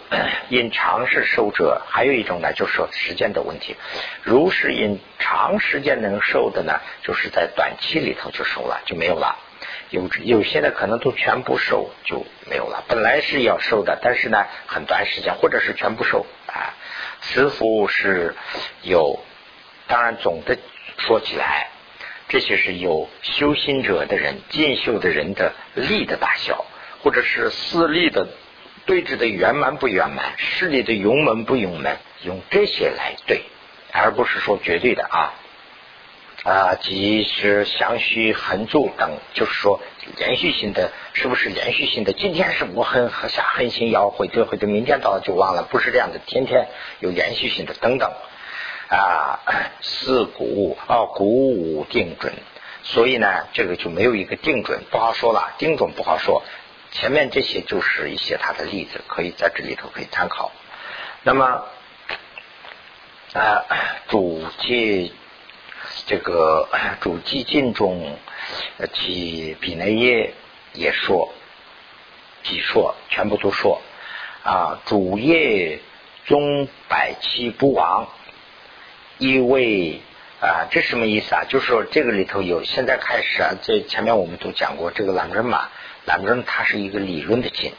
[0.48, 3.76] 因长时受者，还有一种呢，就是说时间的问题。
[4.22, 9.36] 如是因长时间能受的呢，就是在短期里头就受了，就没有了。
[9.90, 12.84] 有有些呢，可能都全部收就没有了。
[12.88, 16.74] 本来是要收的，但是呢，很短时间，或者是全部收啊。
[17.22, 18.34] 慈福是
[18.82, 19.18] 有，
[19.86, 20.58] 当然总的
[20.98, 21.68] 说起来，
[22.28, 26.66] 这些是有修心者的人、进修的人的力的大小，
[27.02, 28.28] 或者是私力的
[28.84, 33.42] 对峙的圆满不圆满，势力的勇猛不勇猛，用这些来对，
[33.92, 35.32] 而不是说绝对的啊。
[36.44, 39.80] 啊，即是相续恒住等，就是说
[40.16, 42.12] 连续性的，是不是连续性的？
[42.12, 46.68] 今天是我很下狠心要回这回这，明天到了就忘了，不是这样的，天天
[47.00, 48.12] 有连续性的等等。
[48.88, 49.40] 啊，
[49.82, 52.32] 四鼓啊，鼓舞定准，
[52.84, 56.44] 所以呢，这个就没有一个定准，不好说了，定准不好说。
[56.92, 60.52] 前面这些就是一些他的例子，可以在这里头可以参考。
[61.24, 61.64] 那么
[63.34, 63.64] 啊，
[64.08, 65.10] 主戒。
[66.06, 66.68] 这个
[67.00, 68.16] 主寂静中，
[68.92, 70.34] 其比内业
[70.72, 71.32] 也说，
[72.42, 73.80] 即说全部都说
[74.44, 75.80] 啊，主业
[76.24, 78.08] 中百期不亡，
[79.18, 80.00] 因为
[80.40, 81.44] 啊，这什么意思啊？
[81.48, 85.68] 就是说这个里头有，现在开始啊，这前面我们都讲过这个朗真嘛，
[86.04, 87.72] 朗真它是一个理论的经，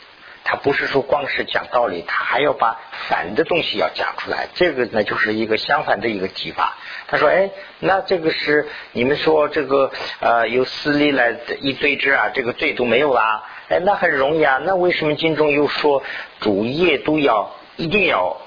[0.43, 4.47] 他不是说光是讲道理，他还要把反的东西要讲出来。
[4.56, 6.75] 这个呢，就是一个相反的一个提法。
[7.08, 13.43] 他说：“哎，那这个是你们说这个呃，由私利来一对峙啊，这个罪都没有啦。
[13.69, 14.60] 哎，那很容易啊。
[14.63, 16.02] 那为什么经中又说
[16.39, 18.38] 主业都要一定要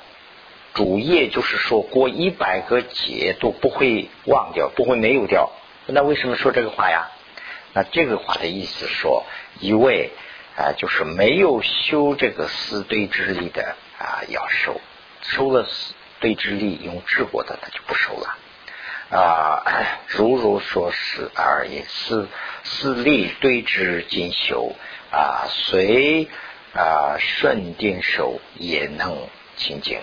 [0.75, 5.51] 主业，就是说过一百个劫都不会忘掉，不会没有掉？
[5.87, 7.11] 那为什么说这个话呀？
[7.75, 9.25] 那这个话的意思说，
[9.61, 10.11] 一位。”
[10.57, 14.81] 啊，就是没有修这个四对之力的啊，要收
[15.23, 18.37] 收了四对之力用治过的，他就不收了
[19.19, 19.63] 啊。
[20.09, 22.29] 如如说是而也，四
[22.65, 24.75] 四力对之进修
[25.11, 26.29] 啊，随
[26.75, 30.01] 啊顺定收也能清净。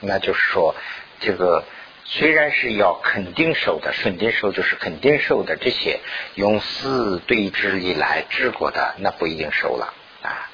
[0.00, 0.74] 那就是说，
[1.20, 1.64] 这个
[2.04, 6.00] 虽然是要肯定收的，顺定收就是肯定收的这些
[6.34, 9.94] 用四对之力来治过的，那不一定收了。
[10.22, 10.48] 啊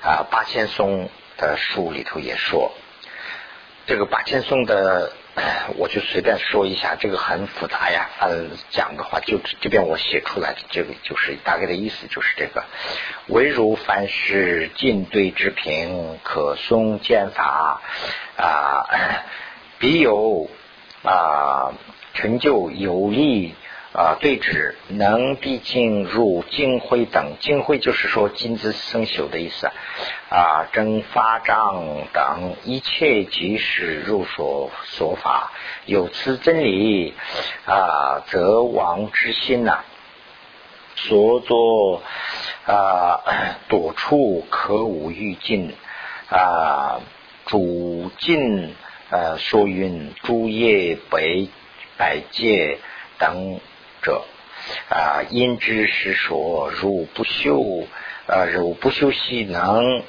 [0.00, 0.26] 啊！
[0.30, 2.72] 八千松的书里头也说，
[3.86, 5.12] 这个八千松的，
[5.76, 8.10] 我就随便说一下，这个很复杂呀。
[8.20, 12.64] 嗯，讲的话就这边我写出来的，这个就是大概的意思，就是这个：
[13.26, 17.82] 唯如凡是进对之平，可松剑法
[18.36, 18.86] 啊，
[19.80, 20.48] 必有
[21.08, 21.72] 啊
[22.14, 23.54] 成就有力。
[23.90, 29.66] 啊，对治能必进入金辉等，金辉就是说金子生锈的意思
[30.28, 35.52] 啊，征发障等一切即是入所所法，
[35.86, 37.14] 有此真理
[37.64, 39.78] 啊，则王之心呐，
[40.94, 42.02] 所作
[42.66, 43.20] 啊
[43.68, 45.74] 多处可无欲尽
[46.30, 47.00] 啊，
[47.46, 48.76] 主尽
[49.10, 51.46] 呃所云诸业百
[51.96, 52.78] 百界
[53.18, 53.60] 等。
[54.00, 54.22] 者
[54.90, 57.88] 啊，因之是说，如不修
[58.28, 60.04] 啊，如不修习能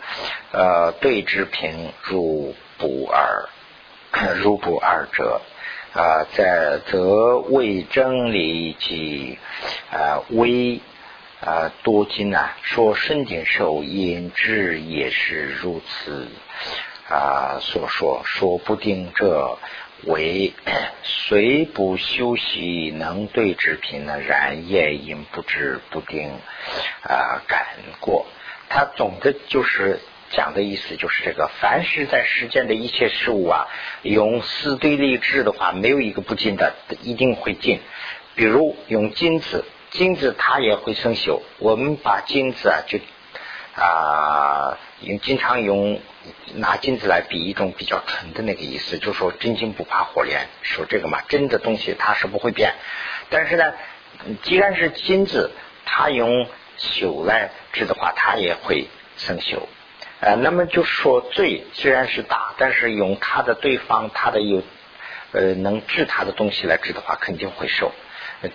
[0.51, 3.49] 呃对之平，如不二，
[4.35, 5.41] 如不二者
[5.95, 9.39] 啊，在则为真理及
[9.91, 10.81] 啊为
[11.41, 16.27] 啊多经啊，说身顶受因之也是如此
[17.09, 19.57] 啊，所说说不定这。
[20.05, 20.53] 为
[21.03, 26.31] 虽不修习能对之品呢，然也因不知不定
[27.03, 27.65] 啊感
[27.99, 28.25] 过。
[28.69, 33.67] 他总的就是讲的意思就是这个：凡是在世间的一切事物啊，
[34.03, 37.81] 用四对立志的话，没有一个不进的，一定会进。
[38.35, 41.41] 比如用金子，金子它也会生锈。
[41.57, 42.99] 我们把金子啊，就
[43.75, 46.01] 啊用经常用。
[46.55, 52.73] 拿金子来比一种比较纯的那个意思，就说真金不怕火炼，说这个嘛，真的东西它是不会变。
[53.29, 53.73] 但是呢，
[54.43, 55.51] 既然是金子，
[55.85, 56.45] 它用
[56.77, 59.61] 朽来治的话，它也会生锈。
[60.19, 64.61] 呃，那么就说罪虽然是大，但是用它的对方，它的有
[65.31, 67.93] 呃能治它的东西来治的话，肯定会受。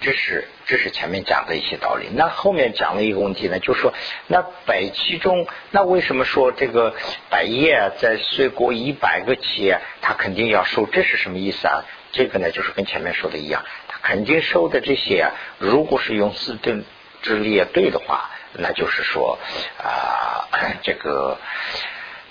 [0.01, 2.09] 这是这是前面讲的一些道理。
[2.15, 3.93] 那后面讲了一个问题呢，就是说，
[4.29, 6.95] 那百期中，那为什么说这个
[7.29, 10.87] 百业在岁过一百个企业，他肯定要收？
[10.87, 11.85] 这是什么意思啊？
[12.13, 16.85] 这个呢，就是跟前面说的一样，他肯定收的这些，如果是用四顿
[17.23, 19.39] 之列对的话，那就是说
[19.77, 20.49] 啊，
[20.83, 21.39] 这个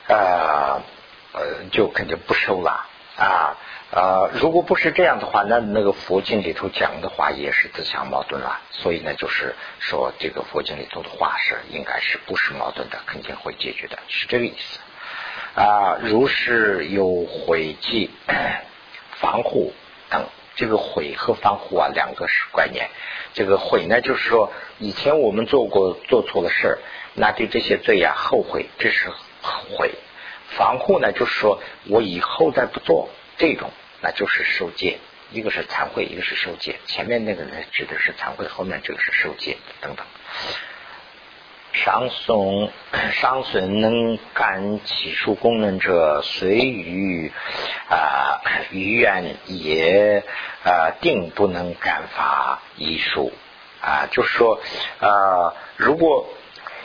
[0.08, 0.82] 啊
[1.34, 2.88] 呃，就肯定不收了
[3.18, 3.58] 啊。
[3.94, 8.60] 啊，如果不是这样的话，那那个佛经里头讲的话也是自相矛盾了。
[8.72, 14.80] 所以呢，就是说这个佛经里头的话是应该是不是矛盾的，肯定会解决的，是这个意思。
[15.56, 18.10] 啊，如是有毁记、
[19.22, 19.72] 防护
[20.10, 20.26] 等，
[20.56, 22.90] 这个毁和防护啊，两个是观念。
[23.36, 26.80] 这个毁呢，就是说以前我们做过做错了事，
[27.14, 29.12] 那对这些罪呀后悔，这是
[29.78, 29.92] 悔。
[30.58, 33.70] 防护呢，就是说我以后再不做这种。
[34.04, 35.00] 那就是受戒，
[35.32, 36.76] 一个是惭愧，一个是受戒。
[36.86, 40.06] 前面那个呢指的是惭愧，后面这个是受戒等等。
[41.72, 42.70] 伤损
[43.14, 47.32] 伤损能感起数功能者，随于
[47.90, 50.22] 啊于愿也
[50.66, 53.32] 啊定不能感发一术
[53.82, 54.62] 啊，就是说
[55.00, 56.28] 啊，如果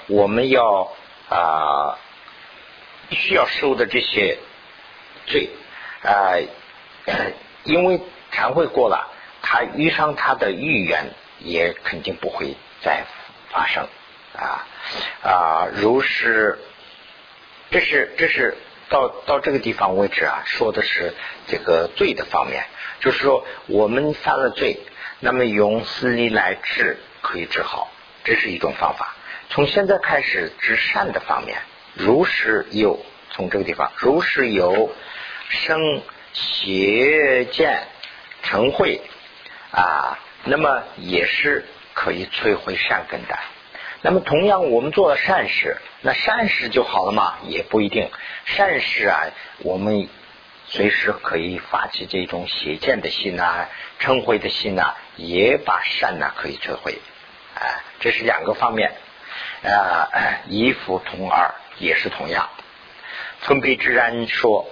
[0.06, 0.92] 我们要
[1.28, 1.98] 啊
[3.10, 4.38] 需要受的这些
[5.26, 5.50] 罪
[6.04, 6.38] 啊。
[7.64, 8.00] 因为
[8.32, 9.10] 忏悔过了，
[9.42, 11.06] 他遇上他的预言
[11.40, 13.04] 也肯定不会再
[13.50, 13.86] 发生
[14.34, 14.66] 啊
[15.22, 15.68] 啊！
[15.74, 16.58] 如是，
[17.70, 18.56] 这是这是
[18.88, 21.14] 到到这个地方为止啊，说的是
[21.46, 22.64] 这个罪的方面，
[23.00, 24.80] 就是说我们犯了罪，
[25.20, 27.90] 那么用死力来治可以治好，
[28.24, 29.14] 这是一种方法。
[29.50, 31.58] 从现在开始治善的方面，
[31.94, 33.00] 如是有，
[33.30, 34.90] 从这个地方，如是有
[35.48, 36.02] 生
[36.40, 37.82] 邪见
[38.42, 39.00] 成慧
[39.72, 43.36] 啊，那么也是可以摧毁善根的。
[44.02, 47.38] 那么同样，我们做了善事，那善事就好了嘛？
[47.48, 48.08] 也不一定。
[48.44, 49.26] 善事啊，
[49.64, 50.08] 我们
[50.66, 53.66] 随时可以发起这种邪见的心呐、
[54.00, 56.98] 嗔恚的心呐，也把善呐可以摧毁。
[57.56, 58.92] 啊，这是两个方面。
[59.64, 60.08] 啊，
[60.48, 62.48] 一夫同二也是同样。
[63.42, 64.68] 尊卑之然说，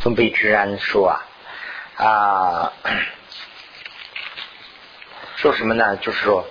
[0.00, 1.26] 尊卑之然说啊
[1.96, 2.72] 啊，
[5.36, 5.96] 说什么呢？
[5.96, 6.46] 就是说。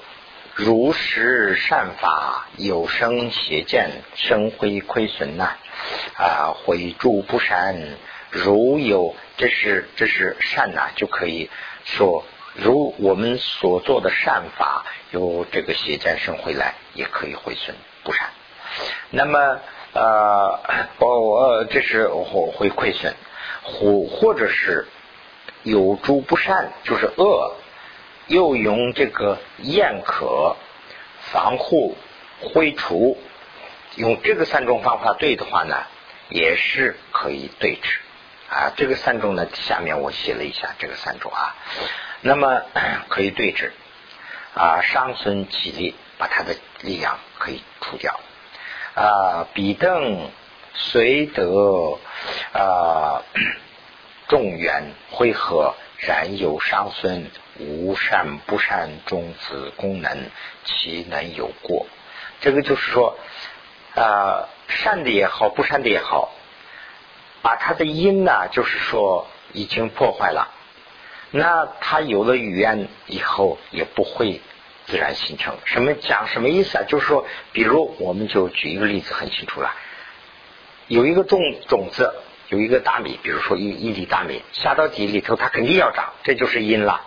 [0.56, 5.56] 如实善法有生邪见生灰亏损呐
[6.16, 7.76] 啊毁诸不善
[8.30, 11.50] 如有这是这是善呐就可以
[11.86, 12.24] 说
[12.54, 18.30] 如我们所做的善法有这个邪见生回来也可以毁损不善
[19.10, 19.60] 那么
[19.94, 20.60] 呃
[21.00, 23.16] 我我这是会会亏损
[23.64, 24.88] 或或者是
[25.64, 27.56] 有诸不善就是恶。
[28.28, 30.56] 又用这个厌可
[31.34, 31.98] 防护
[32.40, 33.18] 灰除，
[33.98, 35.76] 用这个三种方法对的话呢，
[36.30, 38.00] 也是可以对治
[38.50, 38.72] 啊。
[38.78, 41.54] 这个三种呢，下面我写了一下这个三种啊，
[42.22, 42.62] 那么
[43.10, 43.74] 可以对治
[44.56, 48.22] 啊，伤损体力，把它的力量可以除掉
[48.96, 49.48] 啊。
[49.54, 50.30] 彼等
[50.74, 52.00] 随得
[52.54, 53.24] 啊
[54.28, 57.30] 众缘会合，然有伤损。
[57.60, 60.32] 无善不善种子功能，
[60.66, 61.86] 其能有过？
[62.42, 63.16] 这个就是说，
[63.94, 66.32] 啊，善的也好，不善的也好，
[67.44, 70.50] 把它的因呢，就是说已经破坏了。
[71.30, 74.42] 那他有了语言以后，也不会
[74.88, 75.56] 自然形成。
[75.66, 76.84] 什么讲什么意思啊？
[76.88, 79.72] 就是说，比如我们就举一个例子，很清楚了。
[80.94, 82.14] 有一个种种子，
[82.50, 87.02] 有一个大米，比如说一一粒大米下到地里头，它肯定要长，这就是因了。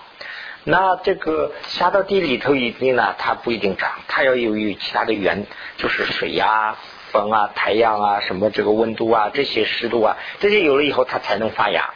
[0.65, 6.75] 那这个下到地里头一定呢，它不一定长，它要由于其他的源，就是水呀、
[7.13, 11.95] 风啊、太阳啊、什么这个温度啊、这些湿度啊，这些有了以后，它才能发芽。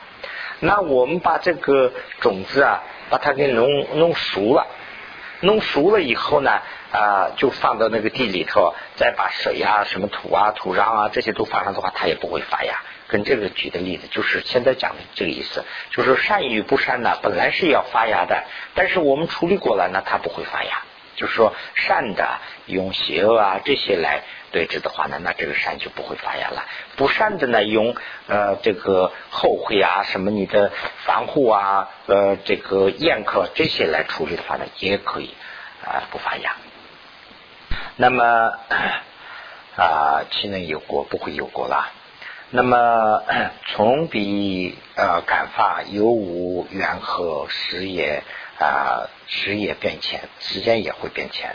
[0.61, 3.66] 那我们把这个种子啊，把它给弄
[3.97, 4.68] 弄熟了，
[5.41, 6.62] 弄熟了以后呢，
[6.93, 12.80] 啊，就放到那个地里头，再把水啊、什么土啊、土壤啊这些都放上的话，它也不会发芽。
[13.09, 20.82] 跟这个举的例子，就是现在讲的这个意思，就是善与不善呢，本来是要发芽的，但是我们处理过了呢，它不会发芽。
[21.16, 24.22] 就是说，善的用邪恶啊这些来
[24.53, 26.62] 对峙的话呢，那这个善就不会发芽了；
[26.97, 27.95] 不善的呢，用
[28.26, 30.72] 呃这个后悔啊、什么你的
[31.05, 35.34] 防护啊、呃这个宴客这些来处理的话呢，也可以
[35.84, 36.57] 啊不发芽。
[37.97, 38.25] 那么
[39.77, 41.07] 啊，岂能有果？
[41.09, 41.93] 不会有果了。
[42.51, 43.23] 那么
[43.66, 48.23] 从彼呃感发有无缘和时也
[48.59, 51.55] 啊时也变迁，时间也会变迁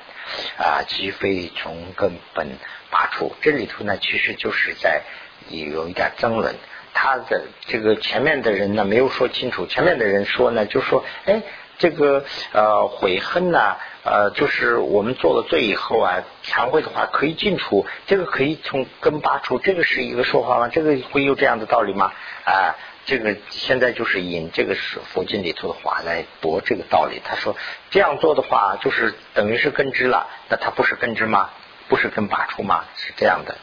[0.58, 2.58] 啊，即非从根本
[2.90, 3.36] 拔出。
[3.42, 5.02] 这里头呢，其实就是在
[5.50, 6.56] 有一点争论。
[6.94, 9.66] 他的这个前面的人呢，没有说清楚。
[9.66, 11.42] 前面的人说呢，就说哎。
[11.78, 12.24] 这个
[12.54, 20.70] 呃悔恨呐，呃就是我们做了罪以后啊，忏悔的话可以进出，这个可以从根拔除，这个是一个说法吗？
[20.70, 22.14] 这个会有这样的道理吗？
[22.46, 27.22] 啊，这个现在就是引这个是佛经里头的话来驳这个道理。
[27.26, 27.56] 他说
[27.90, 31.50] 这样做的话，就是等于是根治了，那它不是根治吗？
[31.88, 32.86] 不是根拔除吗？
[32.96, 33.58] 是这样的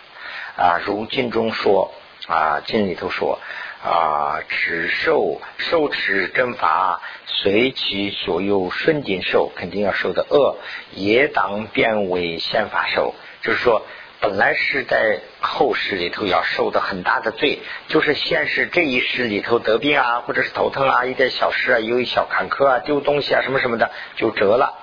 [0.57, 1.93] 啊，如经中说
[2.27, 3.39] 啊，经里头说。
[3.85, 10.57] 啊，持受受持正法，随其所有顺境受，肯定要受的恶，
[10.93, 13.15] 也当变为宪法受。
[13.43, 13.85] 就是说，
[14.21, 17.59] 本来是在后世里头要受的很大的罪，
[17.89, 24.79] 就是现世这一世里头得病啊，或者是头疼啊，一点小事啊，有一小坎坷啊，丢东西啊，什么什么的就折了，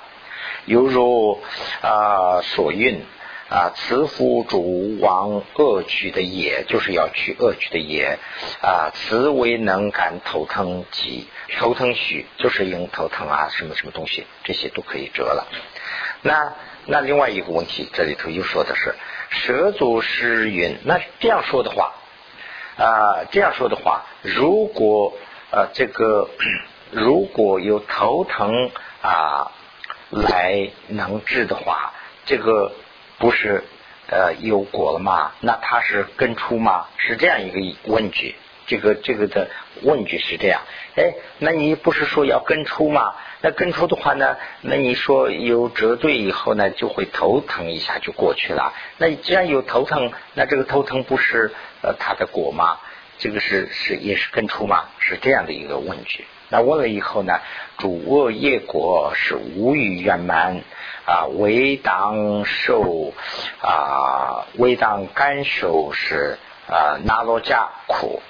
[0.65, 1.41] 犹如
[1.81, 3.01] 啊所运。
[3.49, 8.19] 啊，慈福主王恶趣的也，就是要去恶趣的也。
[8.61, 11.27] 啊，慈为能感头疼疾，
[11.57, 15.47] 头疼虚，就是用头疼啊，什么什么东西，这些都可以折了。
[16.21, 16.53] 那
[16.85, 18.93] 那另外一个问题，这里头又说的是
[19.31, 20.77] 蛇足失云。
[20.83, 21.95] 那这样说的话，
[22.77, 25.17] 啊，这样说的话，如果
[25.49, 26.29] 呃这个
[26.91, 28.69] 如果有头疼
[29.01, 29.51] 啊
[30.11, 31.93] 来能治的话，
[32.27, 32.73] 这个。
[33.19, 33.63] 不是
[34.07, 35.33] 呃有果了吗？
[35.41, 36.87] 那它是根出吗？
[36.97, 39.49] 是这样一个问句，这个这个的
[39.83, 40.61] 问句是这样，
[40.95, 43.13] 哎，那你不是说要根出吗？
[43.41, 48.73] 那根出的话呢，那你说有折对以后呢，就会头疼一下就过去了。
[48.97, 51.51] 那既然有头疼，那这个头疼不是
[51.81, 52.79] 呃它的果吗？
[53.17, 54.85] 这个是是也是根出吗？
[54.99, 56.25] 是这样的一个问句。
[56.49, 57.39] 那问了以后呢，
[57.77, 60.61] 主恶业果是无余圆满
[61.09, 63.13] 啊，唯当受
[63.63, 66.37] 啊，唯当感受是
[66.67, 68.21] 啊，那罗迦苦。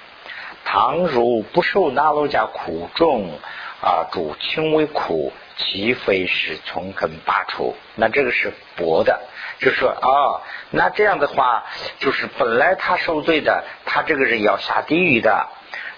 [0.64, 3.38] 倘如不受那罗迦苦重
[3.82, 7.76] 啊，主轻微苦，其非是从根拔除。
[7.96, 9.20] 那这个是薄的，
[9.58, 11.64] 就说啊，那这样的话，
[11.98, 15.48] 就是本来他受罪的，他这个人要下地狱的。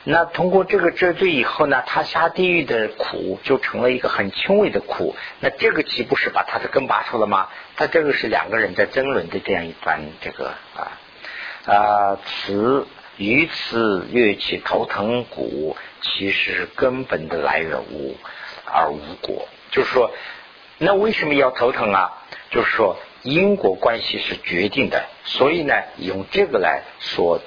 [0.05, 5.15] 那通过这个治罪以后呢，他下地狱的苦就成了一个很轻微的苦。
[5.39, 7.49] 那这个岂不是把他的根拔出了吗？
[7.77, 10.99] 他这个是两个人在争论的这样一段这个啊
[11.73, 18.17] 啊，此于此乐器头疼骨，其实根本的来源无
[18.67, 19.47] 而无果。
[19.71, 20.11] 就是说，
[20.79, 22.25] 那为什么要头疼啊？
[22.51, 27.41] 就是说因果关系是决定的，所以呢，用这个来说。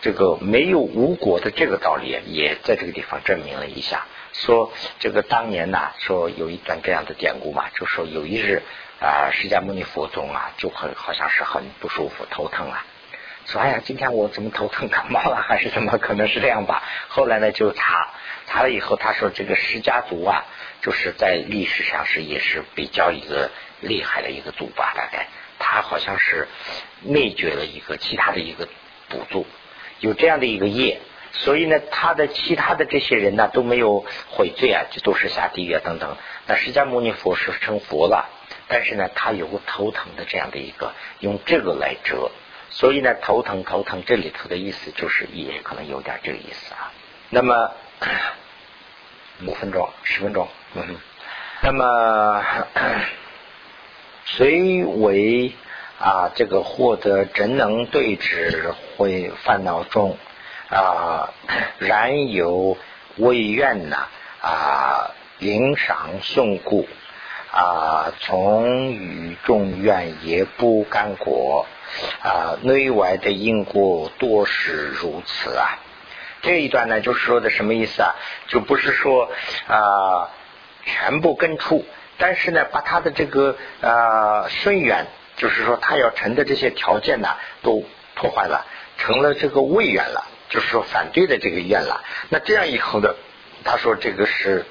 [0.00, 4.06] 这个没有无果的这个道理，也在这个地方证明了一下。
[4.32, 8.62] 说这个当年呐，说有一段这样的典故嘛，就说有一日
[9.00, 12.86] 啊，释迦牟尼佛宗啊，就很好像是很不舒服，头疼啊。
[13.46, 15.98] 说哎呀，今天我怎么头疼，感冒了 还是怎么？
[15.98, 16.82] 可能是这样吧。
[17.08, 18.14] 后来呢，就查
[18.46, 20.44] 查了以后，他说这个释家族啊，
[20.80, 25.26] 就是在历史上是也是比较一个厉害的一个族吧，大概
[25.58, 26.46] 他好像是
[27.02, 28.68] 灭绝了一个其他的一个
[29.08, 29.44] 部族。
[30.00, 31.00] 有这样的一个业，
[31.32, 36.16] 所以呢，他的其他的这些人呢都没有悔罪啊，就都是下地狱啊等等。
[36.46, 38.28] 那释迦牟尼佛是成佛了，
[38.66, 42.30] 但是呢，他有个头疼的这样的一个，用这个来折，
[42.70, 46.90] 所以呢，头疼头疼这里头的意思就是也可能有点这个意思啊。
[47.28, 47.72] 那么
[49.46, 50.96] 五分钟、十分钟，嗯，
[51.62, 52.44] 那么
[54.24, 55.52] 谁为。
[56.00, 60.16] 啊，这个获得真能对治会烦恼中
[60.70, 61.34] 啊，
[61.78, 62.78] 然有
[63.18, 64.08] 未愿呐
[64.40, 66.88] 啊，灵赏送故
[67.52, 71.66] 啊，从与众愿也不干果
[72.22, 75.80] 啊，内外的因果多是如此啊。
[76.40, 78.14] 这一段呢，就是说的什么意思啊？
[78.48, 79.30] 就不是说
[79.68, 80.30] 啊
[80.82, 81.84] 全部根除，
[82.16, 85.04] 但是呢，把他的这个啊顺缘。
[85.40, 87.28] 就是说，他要成的这些条件呢，
[87.62, 87.82] 都
[88.14, 88.66] 破坏了，
[88.98, 92.04] 成了这个魏源了，就是说反对的这个愿了。
[92.28, 93.14] 那这样以后呢，
[93.64, 94.66] 他说这个是。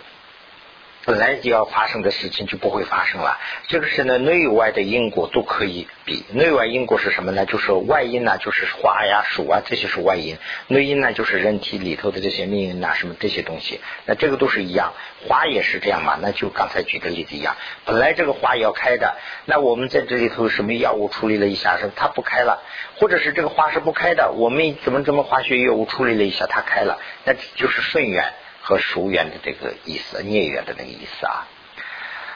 [1.06, 3.40] 本来就要发生的事情就不会发生了。
[3.68, 6.24] 这个是呢，内外的因果都可以比。
[6.34, 7.46] 内外因果是什么呢？
[7.46, 10.36] 就是外因呢，就是花呀、树啊，这些是外因；
[10.68, 13.80] 内因呢，就是人体里头的这些命运呐，什么这些东西。
[14.06, 14.94] 那这个都是一样，
[15.28, 16.20] 花也是这样嘛。
[16.22, 22.62] 那就刚才举的例子一样，本来这个花要开的，那我们在这里头什么药物处理了一下，是它不开了；
[23.00, 28.32] 或者是这个花是不开的，我们怎么怎么化学药物处理了一下，它开了，那就是顺缘。
[28.70, 31.48] 和疏远的这个意思，孽缘的那个意思啊，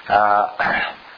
[0.08, 0.50] 啊，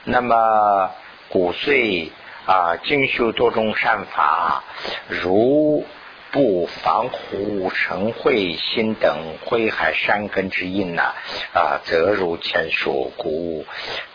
[0.03, 0.91] 那么
[1.29, 2.09] 骨髓
[2.45, 4.65] 啊，精修多种善法，
[5.07, 5.85] 如
[6.31, 11.13] 不防护成慧心等慧海山根之因呐，
[11.53, 13.65] 啊，则如前说，故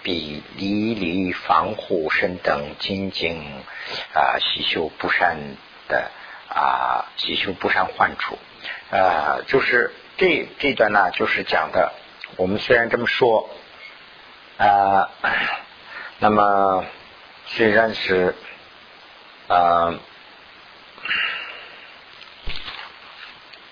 [0.03, 3.41] 必离离防护身等精进
[4.13, 5.39] 啊，习修不善
[5.89, 6.11] 的
[6.51, 8.39] 啊，习修不善患处
[8.91, 9.95] 啊，就是。
[10.21, 11.95] 这这段呢，就是讲的。
[12.37, 13.49] 我们虽然这么说，
[14.59, 15.09] 啊，
[16.19, 16.85] 那么
[17.47, 18.35] 虽然是
[19.49, 19.95] 啊，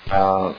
[0.09, 0.55] 啊，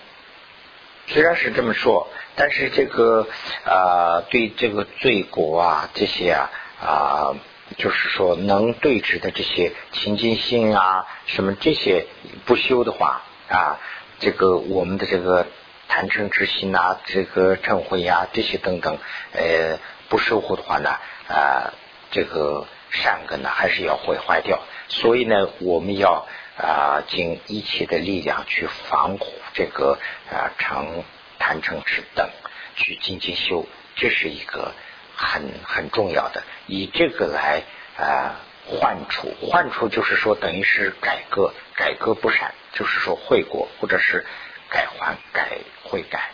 [1.08, 3.28] 虽然是这么说，但是这个
[3.66, 7.34] 啊，对这个罪果啊，这些啊啊，
[7.78, 12.06] 就是说能对峙的这些清净心啊，什么这些
[12.46, 13.80] 不修的话啊，
[14.20, 15.48] 这个我们的这个。
[15.90, 19.00] 贪嗔之心呐，这个嗔恚呀，这些等等，
[19.34, 20.92] 呃，不守护的话呢，
[21.28, 21.74] 啊，
[22.12, 24.62] 这个善根呢，还是要毁坏掉。
[24.88, 26.28] 所以呢，我们要
[26.58, 29.98] 啊，尽一切的力量去防护这个
[30.32, 31.04] 啊，成
[31.40, 32.30] 贪嗔痴等，
[32.76, 33.66] 去精进修，
[33.96, 34.74] 这是一个
[35.16, 36.44] 很很重要的。
[36.68, 37.64] 以这个来
[37.98, 38.36] 啊，
[38.68, 44.24] 换除，换除就是说，等于是改革，改革不善，就是说悔过，或者是。
[44.70, 46.30] 改还改悔改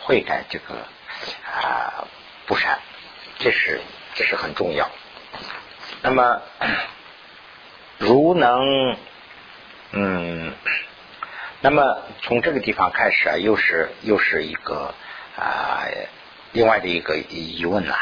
[0.00, 0.74] 悔改这个
[1.44, 2.06] 啊
[2.46, 2.78] 不善，
[3.38, 3.80] 这是
[4.14, 4.88] 这是很重要。
[6.02, 6.42] 那么
[7.98, 8.96] 如能
[9.92, 10.52] 嗯
[11.60, 14.94] 那么从这个地方开始啊，又是又是一个
[15.36, 15.86] 啊
[16.52, 17.98] 另外的一个疑问了。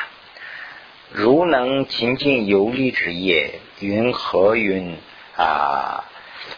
[1.13, 4.99] 如能亲近有利之业，云何云
[5.37, 6.05] 啊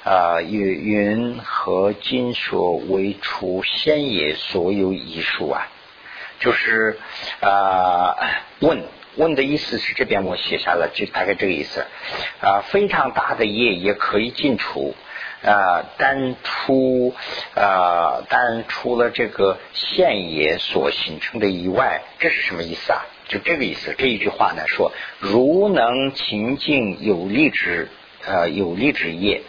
[0.04, 5.68] 啊云云何今所为除现也所有艺术啊？
[6.40, 6.98] 就是
[7.40, 8.16] 啊
[8.60, 8.84] 问
[9.16, 11.84] 问的意思是这边我写下了，就大概这个意思
[12.40, 12.62] 啊。
[12.68, 14.94] 非常大的业也可以进出
[15.42, 17.14] 啊，但出
[17.56, 23.02] 啊但除了这个现也所形成的以外，这是什么意思啊？
[23.28, 27.88] 就这个意思，这一句话呢说，如能清净有利之
[28.24, 29.42] 呃有利之业，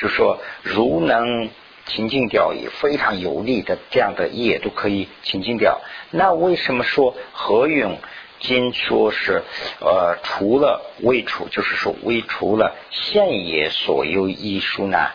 [0.00, 1.50] 就说如能
[1.84, 5.80] 清净掉也非常有利的这样的业都可以清净掉。
[6.10, 7.98] 那为什么说何勇
[8.38, 9.42] 今说是
[9.80, 15.10] 呃除了未除，就是说未除了现也所有艺术呢？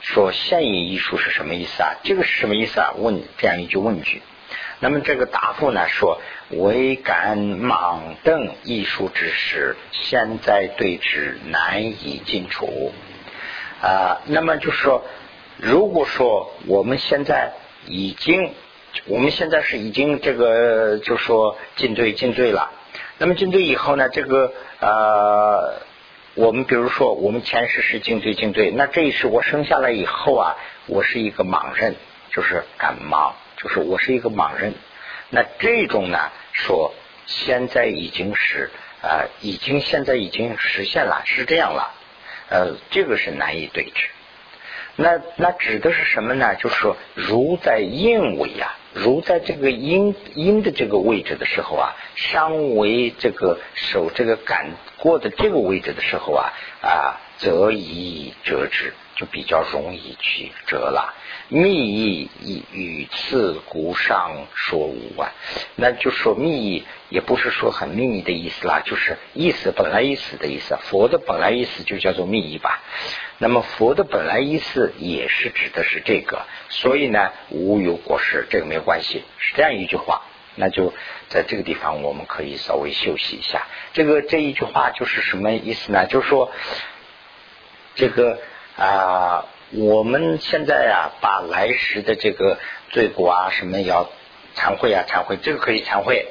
[0.00, 1.94] 说现也艺术是什么意思啊？
[2.02, 2.94] 这个是什么意思啊？
[2.96, 4.22] 问这样一句问句。
[4.80, 6.20] 那么这个答复呢说。
[6.48, 12.92] 为感盲瞪艺术之时，现在对之难以尽除
[13.80, 14.20] 啊。
[14.26, 15.04] 那么就是说，
[15.56, 17.52] 如果说我们现在
[17.86, 18.52] 已经，
[19.06, 22.70] 我们现在是已经这个，就说进队进队了。
[23.18, 25.80] 那么进队以后呢，这个呃，
[26.34, 30.56] 我们比如说我们前世是进队进队，那这一世我生下来以后啊，
[30.86, 31.96] 我是一个盲人，
[32.30, 34.74] 就是感盲，就是我是一个盲人。
[35.30, 36.92] 那这种呢，说
[37.26, 38.70] 现在已经是
[39.02, 41.94] 啊，已经现在已经实现了，是这样了。
[42.48, 44.08] 呃，这个是难以对治。
[44.98, 46.54] 那那指的是什么呢？
[46.54, 61.14] 就是说，如在阴位啊，如在这个阴阴的这个位置的时候啊，伤为这个手这个感过的这个位置的时候啊啊，则以折之，就比较容易去折了。
[61.48, 62.28] 密意
[62.72, 65.30] 与次故上说无啊，
[65.76, 70.76] 那就说密意也不是说很秘密的意思啦，就是意思本来意思的意思。
[70.82, 72.82] 佛的本来意思就叫做密意吧。
[73.38, 80.22] 那么佛的本来意思也是指的是这个，所以呢无有果实，这个没有关系，是这样一句话。
[80.56, 80.92] 那就
[81.28, 83.68] 在这个地方我们可以稍微休息一下。
[83.92, 86.06] 这个这一句话就是什么意思呢？
[86.06, 86.50] 就是说
[87.94, 88.40] 这个
[88.76, 89.46] 啊。
[89.72, 92.58] 我们现在啊，把来时的这个
[92.90, 94.08] 罪过啊，什么要
[94.54, 96.28] 忏悔啊，忏悔，这个可以忏悔。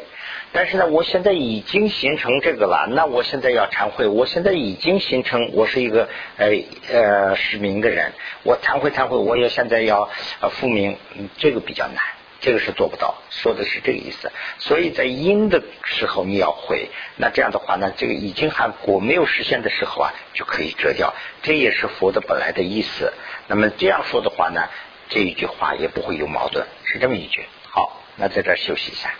[0.53, 4.07] 但是呢，我现在已经形成这个了，那我现在要忏悔。
[4.07, 6.07] 我现在已经形成，我是一个
[6.37, 6.47] 呃
[6.89, 8.13] 呃失明的人，
[8.43, 10.09] 我忏悔忏悔，我也现在要
[10.51, 10.97] 复明，
[11.37, 11.97] 这个比较难。
[12.41, 14.31] 这个是做不到，说的是这个意思。
[14.59, 21.13] 所以在阴的时候你要回，那这样的话呢，这个已经还果没有实现的时候啊，就可以折掉。
[21.41, 23.13] 这也是佛的本来的意思。
[23.47, 24.61] 那么这样说的话呢，
[25.09, 27.45] 这一句话也不会有矛盾，是这么一句。
[27.69, 29.11] 好，那在这儿休息一下。